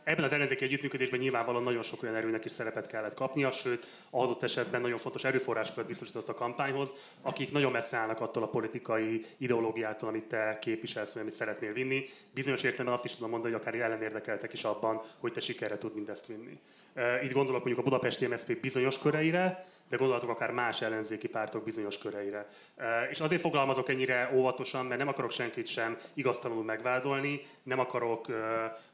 Ebben 0.04 0.25
az 0.25 0.33
ellenzéki 0.33 0.64
együttműködésben 0.64 1.21
nyilvánvalóan 1.21 1.62
nagyon 1.62 1.83
sok 1.83 2.02
olyan 2.02 2.14
erőnek 2.14 2.45
is 2.45 2.52
szerepet 2.52 2.87
kellett 2.87 3.14
kapnia, 3.14 3.50
sőt, 3.50 3.87
adott 4.11 4.42
esetben 4.42 4.80
nagyon 4.80 4.99
fontos 4.99 5.25
erőforrásokat 5.25 5.87
biztosított 5.87 6.28
a 6.28 6.35
kampányhoz, 6.35 6.95
akik 7.23 7.52
nagyon 7.52 7.73
messze 7.73 7.97
állnak 7.97 8.21
attól 8.21 8.42
a 8.42 8.49
politikai 8.49 9.25
ideológiától, 9.37 10.09
amit 10.09 10.25
te 10.25 10.59
képviselsz, 10.61 11.12
vagy 11.12 11.23
amit 11.23 11.35
szeretnél 11.35 11.73
vinni. 11.73 12.04
Bizonyos 12.35 12.62
értelemben 12.62 12.95
azt 12.95 13.04
is 13.04 13.14
tudom 13.14 13.30
mondani, 13.30 13.52
hogy 13.52 13.62
akár 13.62 13.75
ellenérdekeltek 13.75 14.52
is 14.52 14.64
abban, 14.64 15.02
hogy 15.18 15.33
te 15.33 15.40
sikerre 15.40 15.78
tud 15.78 15.95
mindezt 15.95 16.26
vinni. 16.26 16.61
Itt 17.23 17.33
gondolok 17.33 17.64
mondjuk 17.64 17.87
a 17.87 17.90
budapesti 17.90 18.26
MSZP 18.26 18.61
bizonyos 18.61 18.99
köreire, 18.99 19.66
de 19.88 19.97
gondolatok 19.97 20.30
akár 20.30 20.50
más 20.50 20.83
ellenzéki 20.83 21.28
pártok 21.28 21.64
bizonyos 21.64 21.99
köreire. 21.99 22.49
És 23.11 23.21
azért 23.21 23.40
fogalmazok 23.40 23.88
ennyire 23.88 24.30
óvatosan, 24.35 24.87
mert 24.87 24.99
nem 24.99 25.09
akarok 25.09 25.30
senkit 25.30 25.66
sem 25.66 25.99
igaztalanul 26.14 26.64
megvádolni, 26.78 27.40
nem 27.62 27.78
akarok 27.78 28.26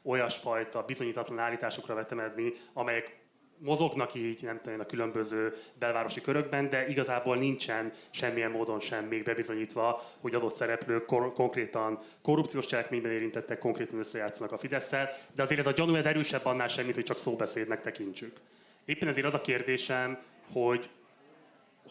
olyasfajta 0.03 0.81
bizonyítatlan 0.81 1.39
állításokra 1.39 1.93
vetemedni, 1.93 2.53
amelyek 2.73 3.23
mozognak 3.57 4.13
így, 4.13 4.43
nem 4.43 4.59
tudom, 4.61 4.79
a 4.79 4.85
különböző 4.85 5.53
belvárosi 5.79 6.21
körökben, 6.21 6.69
de 6.69 6.87
igazából 6.87 7.37
nincsen 7.37 7.91
semmilyen 8.09 8.51
módon 8.51 8.79
sem 8.79 9.05
még 9.05 9.23
bebizonyítva, 9.23 10.01
hogy 10.21 10.35
adott 10.35 10.53
szereplők 10.53 11.05
kor- 11.05 11.33
konkrétan 11.33 11.99
korrupciós 12.21 12.65
cselekményben 12.65 13.11
érintettek, 13.11 13.59
konkrétan 13.59 13.99
összejátszanak 13.99 14.51
a 14.53 14.57
fidesz 14.57 14.89
de 14.89 15.41
azért 15.41 15.59
ez 15.59 15.67
a 15.67 15.71
gyanú 15.71 15.95
ez 15.95 16.05
erősebb 16.05 16.45
annál 16.45 16.67
semmit, 16.67 16.95
hogy 16.95 17.03
csak 17.03 17.17
szóbeszédnek 17.17 17.81
tekintsük. 17.81 18.37
Éppen 18.85 19.07
ezért 19.07 19.25
az 19.25 19.33
a 19.33 19.41
kérdésem, 19.41 20.19
hogy 20.53 20.89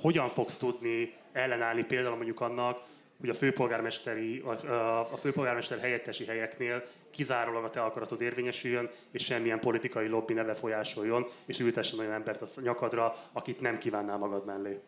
hogyan 0.01 0.29
fogsz 0.29 0.57
tudni 0.57 1.15
ellenállni 1.33 1.85
például 1.85 2.17
mondjuk 2.17 2.41
annak, 2.41 2.83
hogy 3.21 3.29
a 3.29 3.35
főpolgármesteri, 3.35 4.39
a, 4.39 5.13
a 5.13 5.17
főpolgármester 5.17 5.79
helyettesi 5.79 6.25
helyeknél 6.25 6.85
kizárólag 7.11 7.65
a 7.65 7.71
te 7.71 7.81
akaratod 7.83 8.21
érvényesüljön, 8.21 8.91
és 9.11 9.25
semmilyen 9.25 9.61
politikai 9.61 10.07
lobby 10.07 10.33
ne 10.33 10.45
befolyásoljon, 10.45 11.27
és 11.47 11.59
ültessen 11.59 11.99
olyan 11.99 12.13
embert 12.13 12.43
a 12.43 12.47
nyakadra, 12.61 13.17
akit 13.33 13.61
nem 13.61 13.79
kívánnál 13.79 14.19
magad 14.19 14.45
mellé. 14.45 14.81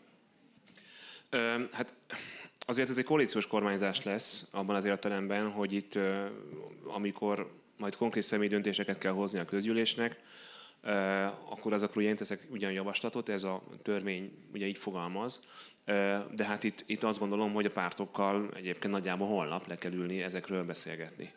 Ö, 1.31 1.62
hát 1.73 1.95
azért 2.67 2.89
ez 2.89 2.99
egy 2.99 3.05
koalíciós 3.05 3.47
kormányzás 3.47 4.03
lesz 4.03 4.49
abban 4.53 4.77
az 4.77 4.85
értelemben, 4.85 5.51
hogy 5.51 5.73
itt, 5.73 5.99
amikor 6.85 7.51
majd 7.77 7.97
konkrét 7.97 8.23
személy 8.23 8.49
döntéseket 8.49 8.99
kell 8.99 9.12
hozni 9.12 9.39
a 9.39 9.45
közgyűlésnek, 9.45 10.21
akkor 11.51 11.73
azokról 11.73 12.05
én 12.05 12.17
teszek 12.17 12.47
ugyan 12.51 12.73
javaslatot, 12.73 13.29
ez 13.29 13.43
a 13.43 13.62
törvény 13.83 14.33
ugye 14.53 14.67
így 14.67 14.79
fogalmaz, 14.79 15.41
de 16.31 16.44
hát 16.44 16.64
itt, 16.64 16.83
itt 16.87 17.03
azt 17.03 17.18
gondolom, 17.18 17.53
hogy 17.53 17.66
a 17.66 17.70
pártokkal 17.70 18.51
egyébként 18.55 18.92
nagyjából 18.92 19.27
holnap 19.27 19.66
le 19.66 19.77
kell 19.77 19.92
ülni 19.92 20.22
ezekről 20.22 20.64
beszélgetni. 20.64 21.33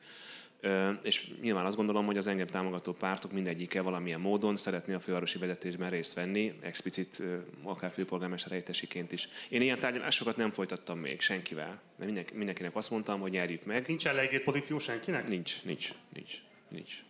És 1.01 1.31
nyilván 1.41 1.65
azt 1.65 1.75
gondolom, 1.75 2.05
hogy 2.05 2.17
az 2.17 2.27
engem 2.27 2.47
támogató 2.47 2.93
pártok 2.93 3.31
mindegyike 3.31 3.81
valamilyen 3.81 4.19
módon 4.19 4.55
szeretné 4.55 4.93
a 4.93 4.99
fővárosi 4.99 5.38
vezetésben 5.38 5.89
részt 5.89 6.13
venni, 6.13 6.53
explicit, 6.62 7.23
akár 7.63 7.91
főpolgármester 7.91 8.49
helyettesiként 8.49 9.12
is. 9.12 9.27
Én 9.49 9.62
ilyen 9.62 9.79
tárgyalásokat 9.79 10.38
nem 10.38 10.51
folytattam 10.51 10.99
még 10.99 11.21
senkivel, 11.21 11.81
mert 11.97 12.33
mindenkinek 12.33 12.75
azt 12.75 12.89
mondtam, 12.89 13.19
hogy 13.19 13.31
nyerjük 13.31 13.65
meg. 13.65 13.88
Nincs 13.88 14.07
elég 14.07 14.43
pozíció 14.43 14.79
senkinek? 14.79 15.27
Nincs, 15.27 15.63
nincs, 15.63 15.93
nincs, 16.13 16.33
nincs 16.67 17.03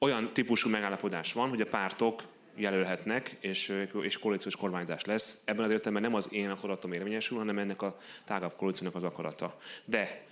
olyan 0.00 0.32
típusú 0.32 0.70
megállapodás 0.70 1.32
van, 1.32 1.48
hogy 1.48 1.60
a 1.60 1.66
pártok 1.66 2.22
jelölhetnek, 2.54 3.36
és, 3.40 3.72
és 4.02 4.18
koalíciós 4.18 4.56
kormányzás 4.56 5.04
lesz. 5.04 5.42
Ebben 5.44 5.64
az 5.64 5.70
értelemben 5.70 6.02
nem 6.02 6.14
az 6.14 6.32
én 6.32 6.50
akaratom 6.50 6.92
érvényesül, 6.92 7.38
hanem 7.38 7.58
ennek 7.58 7.82
a 7.82 7.98
tágabb 8.24 8.54
koalíciónak 8.56 8.96
az 8.96 9.04
akarata. 9.04 9.58
De 9.84 10.24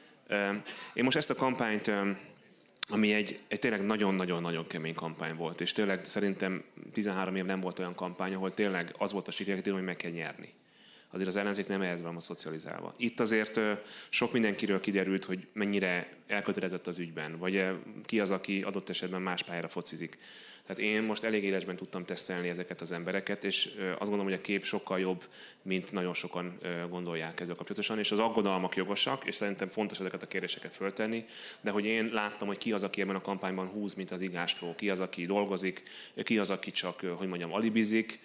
én 0.94 1.04
most 1.04 1.16
ezt 1.16 1.31
a 1.31 1.35
kampányt, 1.35 1.90
ami 2.88 3.12
egy, 3.12 3.40
egy 3.48 3.59
tényleg 3.59 3.87
nagyon-nagyon-nagyon 3.87 4.66
kemény 4.66 4.94
kampány 4.94 5.37
volt, 5.37 5.61
és 5.61 5.72
tényleg 5.72 6.04
szerintem 6.04 6.64
13 6.92 7.37
év 7.37 7.44
nem 7.44 7.61
volt 7.61 7.78
olyan 7.78 7.94
kampány, 7.94 8.35
ahol 8.35 8.54
tényleg 8.54 8.94
az 8.98 9.12
volt 9.12 9.28
a 9.28 9.31
siker, 9.31 9.61
hogy 9.62 9.83
meg 9.83 9.96
kell 9.96 10.11
nyerni 10.11 10.52
azért 11.11 11.28
az 11.28 11.37
ellenzék 11.37 11.66
nem 11.66 11.83
ehhez 11.83 12.02
van 12.02 12.16
a 12.16 12.20
szocializálva. 12.20 12.94
Itt 12.96 13.20
azért 13.20 13.61
sok 14.09 14.33
mindenkiről 14.33 14.81
kiderült, 14.81 15.24
hogy 15.24 15.46
mennyire 15.52 16.09
elkötelezett 16.26 16.87
az 16.87 16.98
ügyben, 16.98 17.38
vagy 17.38 17.64
ki 18.04 18.20
az, 18.20 18.31
aki 18.31 18.62
adott 18.62 18.88
esetben 18.88 19.22
más 19.22 19.42
pályára 19.42 19.68
focizik. 19.68 20.18
Tehát 20.68 20.83
én 20.83 21.02
most 21.02 21.24
elég 21.24 21.44
élesben 21.44 21.76
tudtam 21.76 22.04
tesztelni 22.04 22.48
ezeket 22.48 22.81
az 22.81 22.92
embereket, 22.92 23.44
és 23.44 23.64
azt 23.76 23.98
gondolom, 23.98 24.24
hogy 24.24 24.33
a 24.33 24.38
kép 24.38 24.64
sokkal 24.64 25.00
jobb, 25.00 25.24
mint 25.62 25.92
nagyon 25.92 26.14
sokan 26.14 26.59
gondolják 26.88 27.40
ezzel 27.40 27.54
kapcsolatosan, 27.54 27.98
és 27.98 28.11
az 28.11 28.18
aggodalmak 28.18 28.76
jogosak, 28.76 29.24
és 29.24 29.35
szerintem 29.35 29.68
fontos 29.68 30.00
ezeket 30.00 30.22
a 30.22 30.26
kérdéseket 30.26 30.74
föltenni, 30.74 31.24
de 31.61 31.70
hogy 31.70 31.85
én 31.85 32.11
láttam, 32.12 32.48
hogy 32.48 32.59
ki 32.59 32.72
az, 32.72 32.83
aki 32.83 33.00
ebben 33.00 33.14
a 33.14 33.20
kampányban 33.20 33.66
húz, 33.66 33.94
mint 33.94 34.11
az 34.11 34.20
igástól, 34.20 34.74
ki 34.74 34.90
az, 34.90 35.00
aki 35.00 35.26
dolgozik, 35.26 35.83
ki 36.14 36.38
az, 36.38 36.50
aki 36.50 36.70
csak, 36.70 37.00
hogy 37.00 37.28
mondjam, 37.28 37.52
alibizik, 37.52 38.20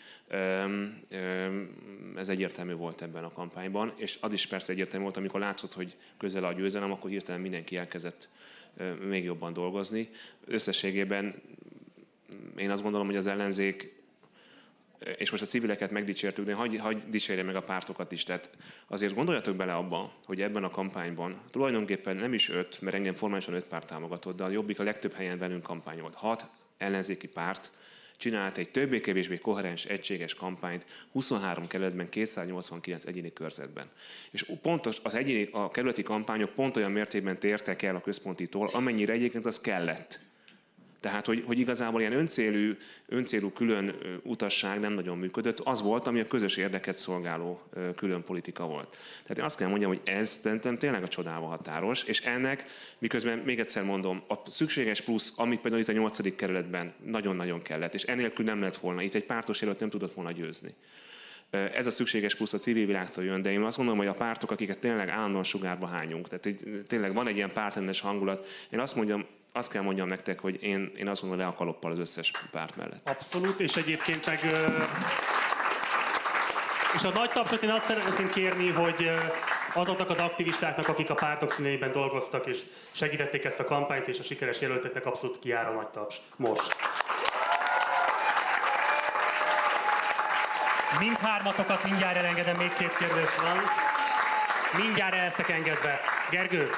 ez 2.15 2.29
egyértelmű 2.29 2.73
volt 2.73 3.01
ebben 3.01 3.23
a 3.23 3.31
kampányban, 3.31 3.93
és 3.95 4.17
az 4.21 4.33
is 4.33 4.47
persze 4.47 4.71
egyértelmű 4.71 5.03
volt, 5.03 5.17
amikor 5.17 5.39
látszott, 5.39 5.73
hogy 5.73 5.95
közel 6.17 6.43
a 6.43 6.53
győzelem, 6.53 6.91
akkor 6.91 7.09
hirtelen 7.09 7.41
mindenki 7.41 7.77
elkezdett 7.77 8.29
még 9.07 9.23
jobban 9.23 9.53
dolgozni. 9.53 10.09
Összességében 10.45 11.41
én 12.57 12.69
azt 12.69 12.81
gondolom, 12.81 13.07
hogy 13.07 13.15
az 13.15 13.27
ellenzék, 13.27 14.01
és 15.17 15.29
most 15.29 15.43
a 15.43 15.45
civileket 15.45 15.91
megdicsértük, 15.91 16.45
de 16.45 16.53
hagyj, 16.53 16.75
hagy 16.75 17.03
dicsérje 17.07 17.43
meg 17.43 17.55
a 17.55 17.61
pártokat 17.61 18.11
is. 18.11 18.23
Tehát 18.23 18.49
azért 18.87 19.15
gondoljatok 19.15 19.55
bele 19.55 19.73
abba, 19.75 20.13
hogy 20.25 20.41
ebben 20.41 20.63
a 20.63 20.69
kampányban 20.69 21.41
tulajdonképpen 21.51 22.15
nem 22.15 22.33
is 22.33 22.49
öt, 22.49 22.81
mert 22.81 22.95
engem 22.95 23.13
formálisan 23.13 23.53
öt 23.53 23.67
párt 23.67 23.87
támogatott, 23.87 24.37
de 24.37 24.43
a 24.43 24.49
Jobbik 24.49 24.79
a 24.79 24.83
legtöbb 24.83 25.13
helyen 25.13 25.37
velünk 25.37 25.63
kampányolt. 25.63 26.15
Hat 26.15 26.45
ellenzéki 26.77 27.27
párt 27.27 27.71
csinált 28.17 28.57
egy 28.57 28.69
többé-kevésbé 28.69 29.37
koherens, 29.37 29.85
egységes 29.85 30.33
kampányt 30.33 30.85
23 31.11 31.67
kerületben, 31.67 32.09
289 32.09 33.05
egyéni 33.05 33.33
körzetben. 33.33 33.85
És 34.31 34.45
pontos 34.61 34.97
az 35.03 35.13
egyéni, 35.13 35.49
a 35.51 35.69
kerületi 35.69 36.03
kampányok 36.03 36.49
pont 36.49 36.77
olyan 36.77 36.91
mértékben 36.91 37.39
tértek 37.39 37.81
el 37.81 37.95
a 37.95 38.01
központitól, 38.01 38.69
amennyire 38.73 39.13
egyébként 39.13 39.45
az 39.45 39.59
kellett 39.59 40.19
tehát, 41.03 41.25
hogy, 41.25 41.43
hogy 41.45 41.59
igazából 41.59 41.99
ilyen 41.99 42.13
öncélú, 42.13 42.73
öncélú 43.07 43.51
külön 43.51 43.95
utasság 44.23 44.79
nem 44.79 44.93
nagyon 44.93 45.17
működött, 45.17 45.59
az 45.59 45.81
volt, 45.81 46.07
ami 46.07 46.19
a 46.19 46.25
közös 46.25 46.57
érdeket 46.57 46.95
szolgáló 46.95 47.61
külön 47.95 48.23
politika 48.23 48.65
volt. 48.65 48.97
Tehát 49.21 49.37
én 49.37 49.43
azt 49.43 49.57
kell 49.57 49.67
mondjam, 49.69 49.89
hogy 49.89 50.01
ez 50.03 50.29
szerintem 50.29 50.77
tényleg 50.77 51.03
a 51.03 51.07
csodával 51.07 51.49
határos, 51.49 52.03
és 52.03 52.21
ennek, 52.21 52.65
miközben 52.97 53.37
még 53.37 53.59
egyszer 53.59 53.83
mondom, 53.83 54.23
a 54.27 54.49
szükséges 54.49 55.01
plusz, 55.01 55.33
amit 55.35 55.61
például 55.61 55.81
itt 55.81 55.87
a 55.87 55.91
nyolcadik 55.91 56.35
kerületben 56.35 56.93
nagyon-nagyon 57.05 57.61
kellett, 57.61 57.93
és 57.93 58.03
enélkül 58.03 58.45
nem 58.45 58.61
lett 58.61 58.77
volna, 58.77 59.01
itt 59.01 59.13
egy 59.13 59.25
pártos 59.25 59.61
jelölt 59.61 59.79
nem 59.79 59.89
tudott 59.89 60.13
volna 60.13 60.31
győzni. 60.31 60.73
Ez 61.49 61.85
a 61.85 61.91
szükséges 61.91 62.35
plusz 62.35 62.53
a 62.53 62.57
civil 62.57 62.85
világtól 62.85 63.23
jön, 63.23 63.41
de 63.41 63.51
én 63.51 63.61
azt 63.61 63.77
gondolom, 63.77 63.99
hogy 63.99 64.09
a 64.09 64.17
pártok, 64.17 64.51
akiket 64.51 64.79
tényleg 64.79 65.09
állandóan 65.09 65.43
sugárba 65.43 65.87
hányunk, 65.87 66.27
tehát 66.27 66.63
tényleg 66.87 67.13
van 67.13 67.27
egy 67.27 67.35
ilyen 67.35 67.51
pártendes 67.53 67.99
hangulat, 67.99 68.47
én 68.69 68.79
azt 68.79 68.95
mondjam, 68.95 69.25
azt 69.55 69.71
kell 69.71 69.81
mondjam 69.81 70.07
nektek, 70.07 70.39
hogy 70.39 70.63
én, 70.63 70.91
én 70.97 71.07
azt 71.07 71.21
mondom, 71.21 71.39
le 71.39 71.45
a 71.45 71.53
kaloppal 71.53 71.91
az 71.91 71.99
összes 71.99 72.31
párt 72.51 72.75
mellett. 72.75 73.09
Abszolút, 73.09 73.59
és 73.59 73.75
egyébként 73.75 74.25
meg 74.25 74.39
És 76.95 77.03
a 77.03 77.11
nagy 77.13 77.29
tapsot 77.29 77.63
én 77.63 77.69
azt 77.69 77.85
szeretném 77.85 78.29
kérni, 78.29 78.69
hogy 78.69 79.11
azoknak 79.73 80.09
az 80.09 80.17
aktivistáknak, 80.17 80.87
akik 80.87 81.09
a 81.09 81.13
pártok 81.13 81.51
színeiben 81.51 81.91
dolgoztak, 81.91 82.45
és 82.45 82.59
segítették 82.91 83.43
ezt 83.43 83.59
a 83.59 83.65
kampányt, 83.65 84.07
és 84.07 84.19
a 84.19 84.23
sikeres 84.23 84.61
jelölteknek 84.61 85.05
abszolút 85.05 85.39
kiáll 85.39 85.65
a 85.65 85.73
nagy 85.73 85.87
taps. 85.87 86.15
Most. 86.35 86.75
Mindhármatokat 90.99 91.83
mindjárt 91.83 92.17
elengedem, 92.17 92.57
még 92.57 92.73
két 92.73 92.97
kérdés 92.97 93.35
van. 93.35 93.57
Mindjárt 94.83 95.15
el 95.15 95.45
engedve. 95.47 95.99
Gergő, 96.29 96.69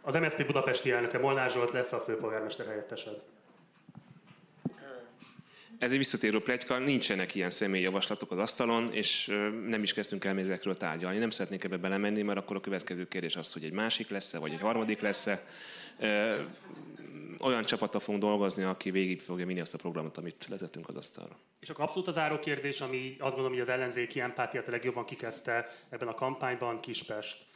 az 0.00 0.14
MSZP 0.14 0.46
budapesti 0.46 0.90
elnöke 0.90 1.18
Molnár 1.18 1.50
Zsolt 1.50 1.70
lesz 1.70 1.92
a 1.92 1.98
főpolgármester 1.98 2.66
helyettesed. 2.66 3.24
Ez 5.78 5.90
egy 5.90 5.98
visszatérő 5.98 6.40
plegyka, 6.40 6.78
nincsenek 6.78 7.34
ilyen 7.34 7.50
személyjavaslatok 7.50 8.30
az 8.30 8.38
asztalon, 8.38 8.92
és 8.92 9.26
nem 9.66 9.82
is 9.82 9.92
kezdtünk 9.92 10.24
el 10.24 10.38
ezekről 10.38 10.76
tárgyalni. 10.76 11.18
Nem 11.18 11.30
szeretnék 11.30 11.64
ebbe 11.64 11.76
belemenni, 11.76 12.22
mert 12.22 12.38
akkor 12.38 12.56
a 12.56 12.60
következő 12.60 13.08
kérdés 13.08 13.36
az, 13.36 13.52
hogy 13.52 13.64
egy 13.64 13.72
másik 13.72 14.08
lesz-e, 14.08 14.38
vagy 14.38 14.52
egy 14.52 14.60
harmadik 14.60 15.00
lesz-e. 15.00 15.44
Olyan 17.42 17.64
csapata 17.64 17.98
fogunk 17.98 18.22
dolgozni, 18.22 18.62
aki 18.62 18.90
végig 18.90 19.20
fogja 19.20 19.46
vinni 19.46 19.60
azt 19.60 19.74
a 19.74 19.78
programot, 19.78 20.16
amit 20.16 20.46
letettünk 20.48 20.88
az 20.88 20.96
asztalra. 20.96 21.36
És 21.60 21.70
akkor 21.70 21.84
abszolút 21.84 22.08
az 22.08 22.14
záró 22.14 22.38
kérdés, 22.38 22.80
ami 22.80 23.16
azt 23.18 23.34
gondolom, 23.34 23.52
hogy 23.52 23.60
az 23.60 23.68
ellenzéki 23.68 24.20
empátiát 24.20 24.68
a 24.68 24.70
legjobban 24.70 25.04
kikezdte 25.04 25.68
ebben 25.88 26.08
a 26.08 26.14
kampányban, 26.14 26.80
Kispest. 26.80 27.46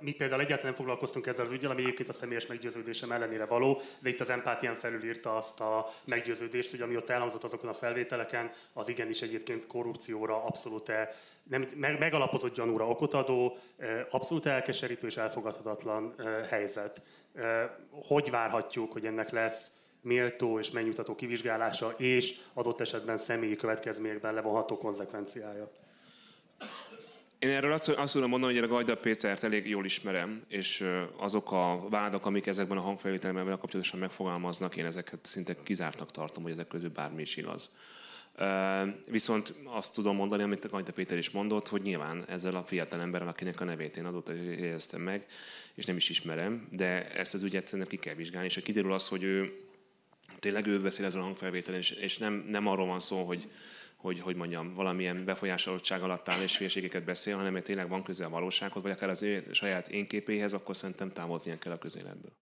Mi 0.00 0.12
például 0.12 0.40
egyáltalán 0.40 0.64
nem 0.64 0.74
foglalkoztunk 0.74 1.26
ezzel 1.26 1.44
az 1.44 1.50
ügyel, 1.50 1.70
ami 1.70 1.82
egyébként 1.82 2.08
a 2.08 2.12
személyes 2.12 2.46
meggyőződésem 2.46 3.12
ellenére 3.12 3.46
való, 3.46 3.80
de 3.98 4.08
itt 4.08 4.20
az 4.20 4.30
empátián 4.30 4.74
felülírta 4.74 5.36
azt 5.36 5.60
a 5.60 5.86
meggyőződést, 6.04 6.70
hogy 6.70 6.80
ami 6.80 6.96
ott 6.96 7.10
elhangzott 7.10 7.44
azokon 7.44 7.68
a 7.68 7.72
felvételeken, 7.74 8.50
az 8.72 8.88
igenis 8.88 9.22
egyébként 9.22 9.66
korrupcióra 9.66 10.44
abszolút 10.44 10.88
-e, 10.88 11.14
nem, 11.42 11.68
megalapozott 11.76 12.54
gyanúra 12.54 12.88
okot 12.88 13.14
adó, 13.14 13.56
abszolút 14.10 14.46
elkeserítő 14.46 15.06
és 15.06 15.16
elfogadhatatlan 15.16 16.14
helyzet. 16.48 17.02
Hogy 17.90 18.30
várhatjuk, 18.30 18.92
hogy 18.92 19.06
ennek 19.06 19.30
lesz 19.30 19.70
méltó 20.00 20.58
és 20.58 20.70
megnyugtató 20.70 21.14
kivizsgálása, 21.14 21.94
és 21.96 22.40
adott 22.52 22.80
esetben 22.80 23.16
személyi 23.16 23.56
következményekben 23.56 24.34
levonható 24.34 24.76
konzekvenciája? 24.76 25.70
Én 27.42 27.50
erről 27.50 27.72
azt, 27.72 27.88
azt 27.88 28.12
tudom 28.12 28.28
mondani, 28.28 28.54
hogy 28.54 28.62
a 28.62 28.66
Gajda 28.66 28.96
Pétert 28.96 29.42
elég 29.42 29.68
jól 29.68 29.84
ismerem, 29.84 30.44
és 30.48 30.84
azok 31.16 31.52
a 31.52 31.86
vádak, 31.90 32.26
amik 32.26 32.46
ezekben 32.46 32.76
a 32.76 32.80
hangfelvételben 32.80 33.58
kapcsolatosan 33.58 34.00
megfogalmaznak, 34.00 34.76
én 34.76 34.84
ezeket 34.84 35.18
szinte 35.22 35.56
kizártnak 35.62 36.10
tartom, 36.10 36.42
hogy 36.42 36.52
ezek 36.52 36.68
közül 36.68 36.90
bármi 36.90 37.22
is 37.22 37.36
igaz. 37.36 37.70
Viszont 39.06 39.54
azt 39.64 39.94
tudom 39.94 40.16
mondani, 40.16 40.42
amit 40.42 40.64
a 40.64 40.68
Gajda 40.68 40.92
Péter 40.92 41.18
is 41.18 41.30
mondott, 41.30 41.68
hogy 41.68 41.82
nyilván 41.82 42.24
ezzel 42.28 42.56
a 42.56 42.64
fiatal 42.64 43.00
emberrel, 43.00 43.28
akinek 43.28 43.60
a 43.60 43.64
nevét 43.64 43.96
én 43.96 44.04
adott, 44.04 44.28
jegyeztem 44.28 45.00
meg, 45.00 45.26
és 45.74 45.84
nem 45.84 45.96
is 45.96 46.08
ismerem, 46.08 46.68
de 46.70 47.10
ezt 47.10 47.34
az 47.34 47.42
ügyet 47.42 47.66
szerintem 47.66 47.88
ki 47.88 47.96
kell 47.96 48.14
vizsgálni, 48.14 48.46
és 48.46 48.54
ha 48.54 48.60
kiderül 48.60 48.92
az, 48.92 49.08
hogy 49.08 49.22
ő 49.22 49.52
tényleg 50.38 50.66
ő 50.66 50.80
beszél 50.80 51.04
ezzel 51.04 51.20
a 51.20 51.24
hangfelvételen, 51.24 51.80
és, 51.80 51.90
és 51.90 52.18
nem, 52.18 52.44
nem 52.48 52.66
arról 52.66 52.86
van 52.86 53.00
szó, 53.00 53.24
hogy 53.24 53.48
hogy, 54.02 54.20
hogy 54.20 54.36
mondjam, 54.36 54.74
valamilyen 54.74 55.24
befolyásolottság 55.24 56.02
alatt 56.02 56.28
áll 56.28 56.42
és 56.42 56.56
félségeket 56.56 57.04
beszél, 57.04 57.36
hanem 57.36 57.60
tényleg 57.60 57.88
van 57.88 58.02
közel 58.02 58.26
a 58.26 58.30
valósághoz, 58.30 58.82
vagy 58.82 58.92
akár 58.92 59.08
az 59.08 59.22
ő 59.22 59.46
saját 59.50 59.88
én 59.88 60.06
képéhez, 60.06 60.52
akkor 60.52 60.76
szerintem 60.76 61.10
távoznia 61.12 61.58
kell 61.58 61.72
a 61.72 61.78
közéletből. 61.78 62.32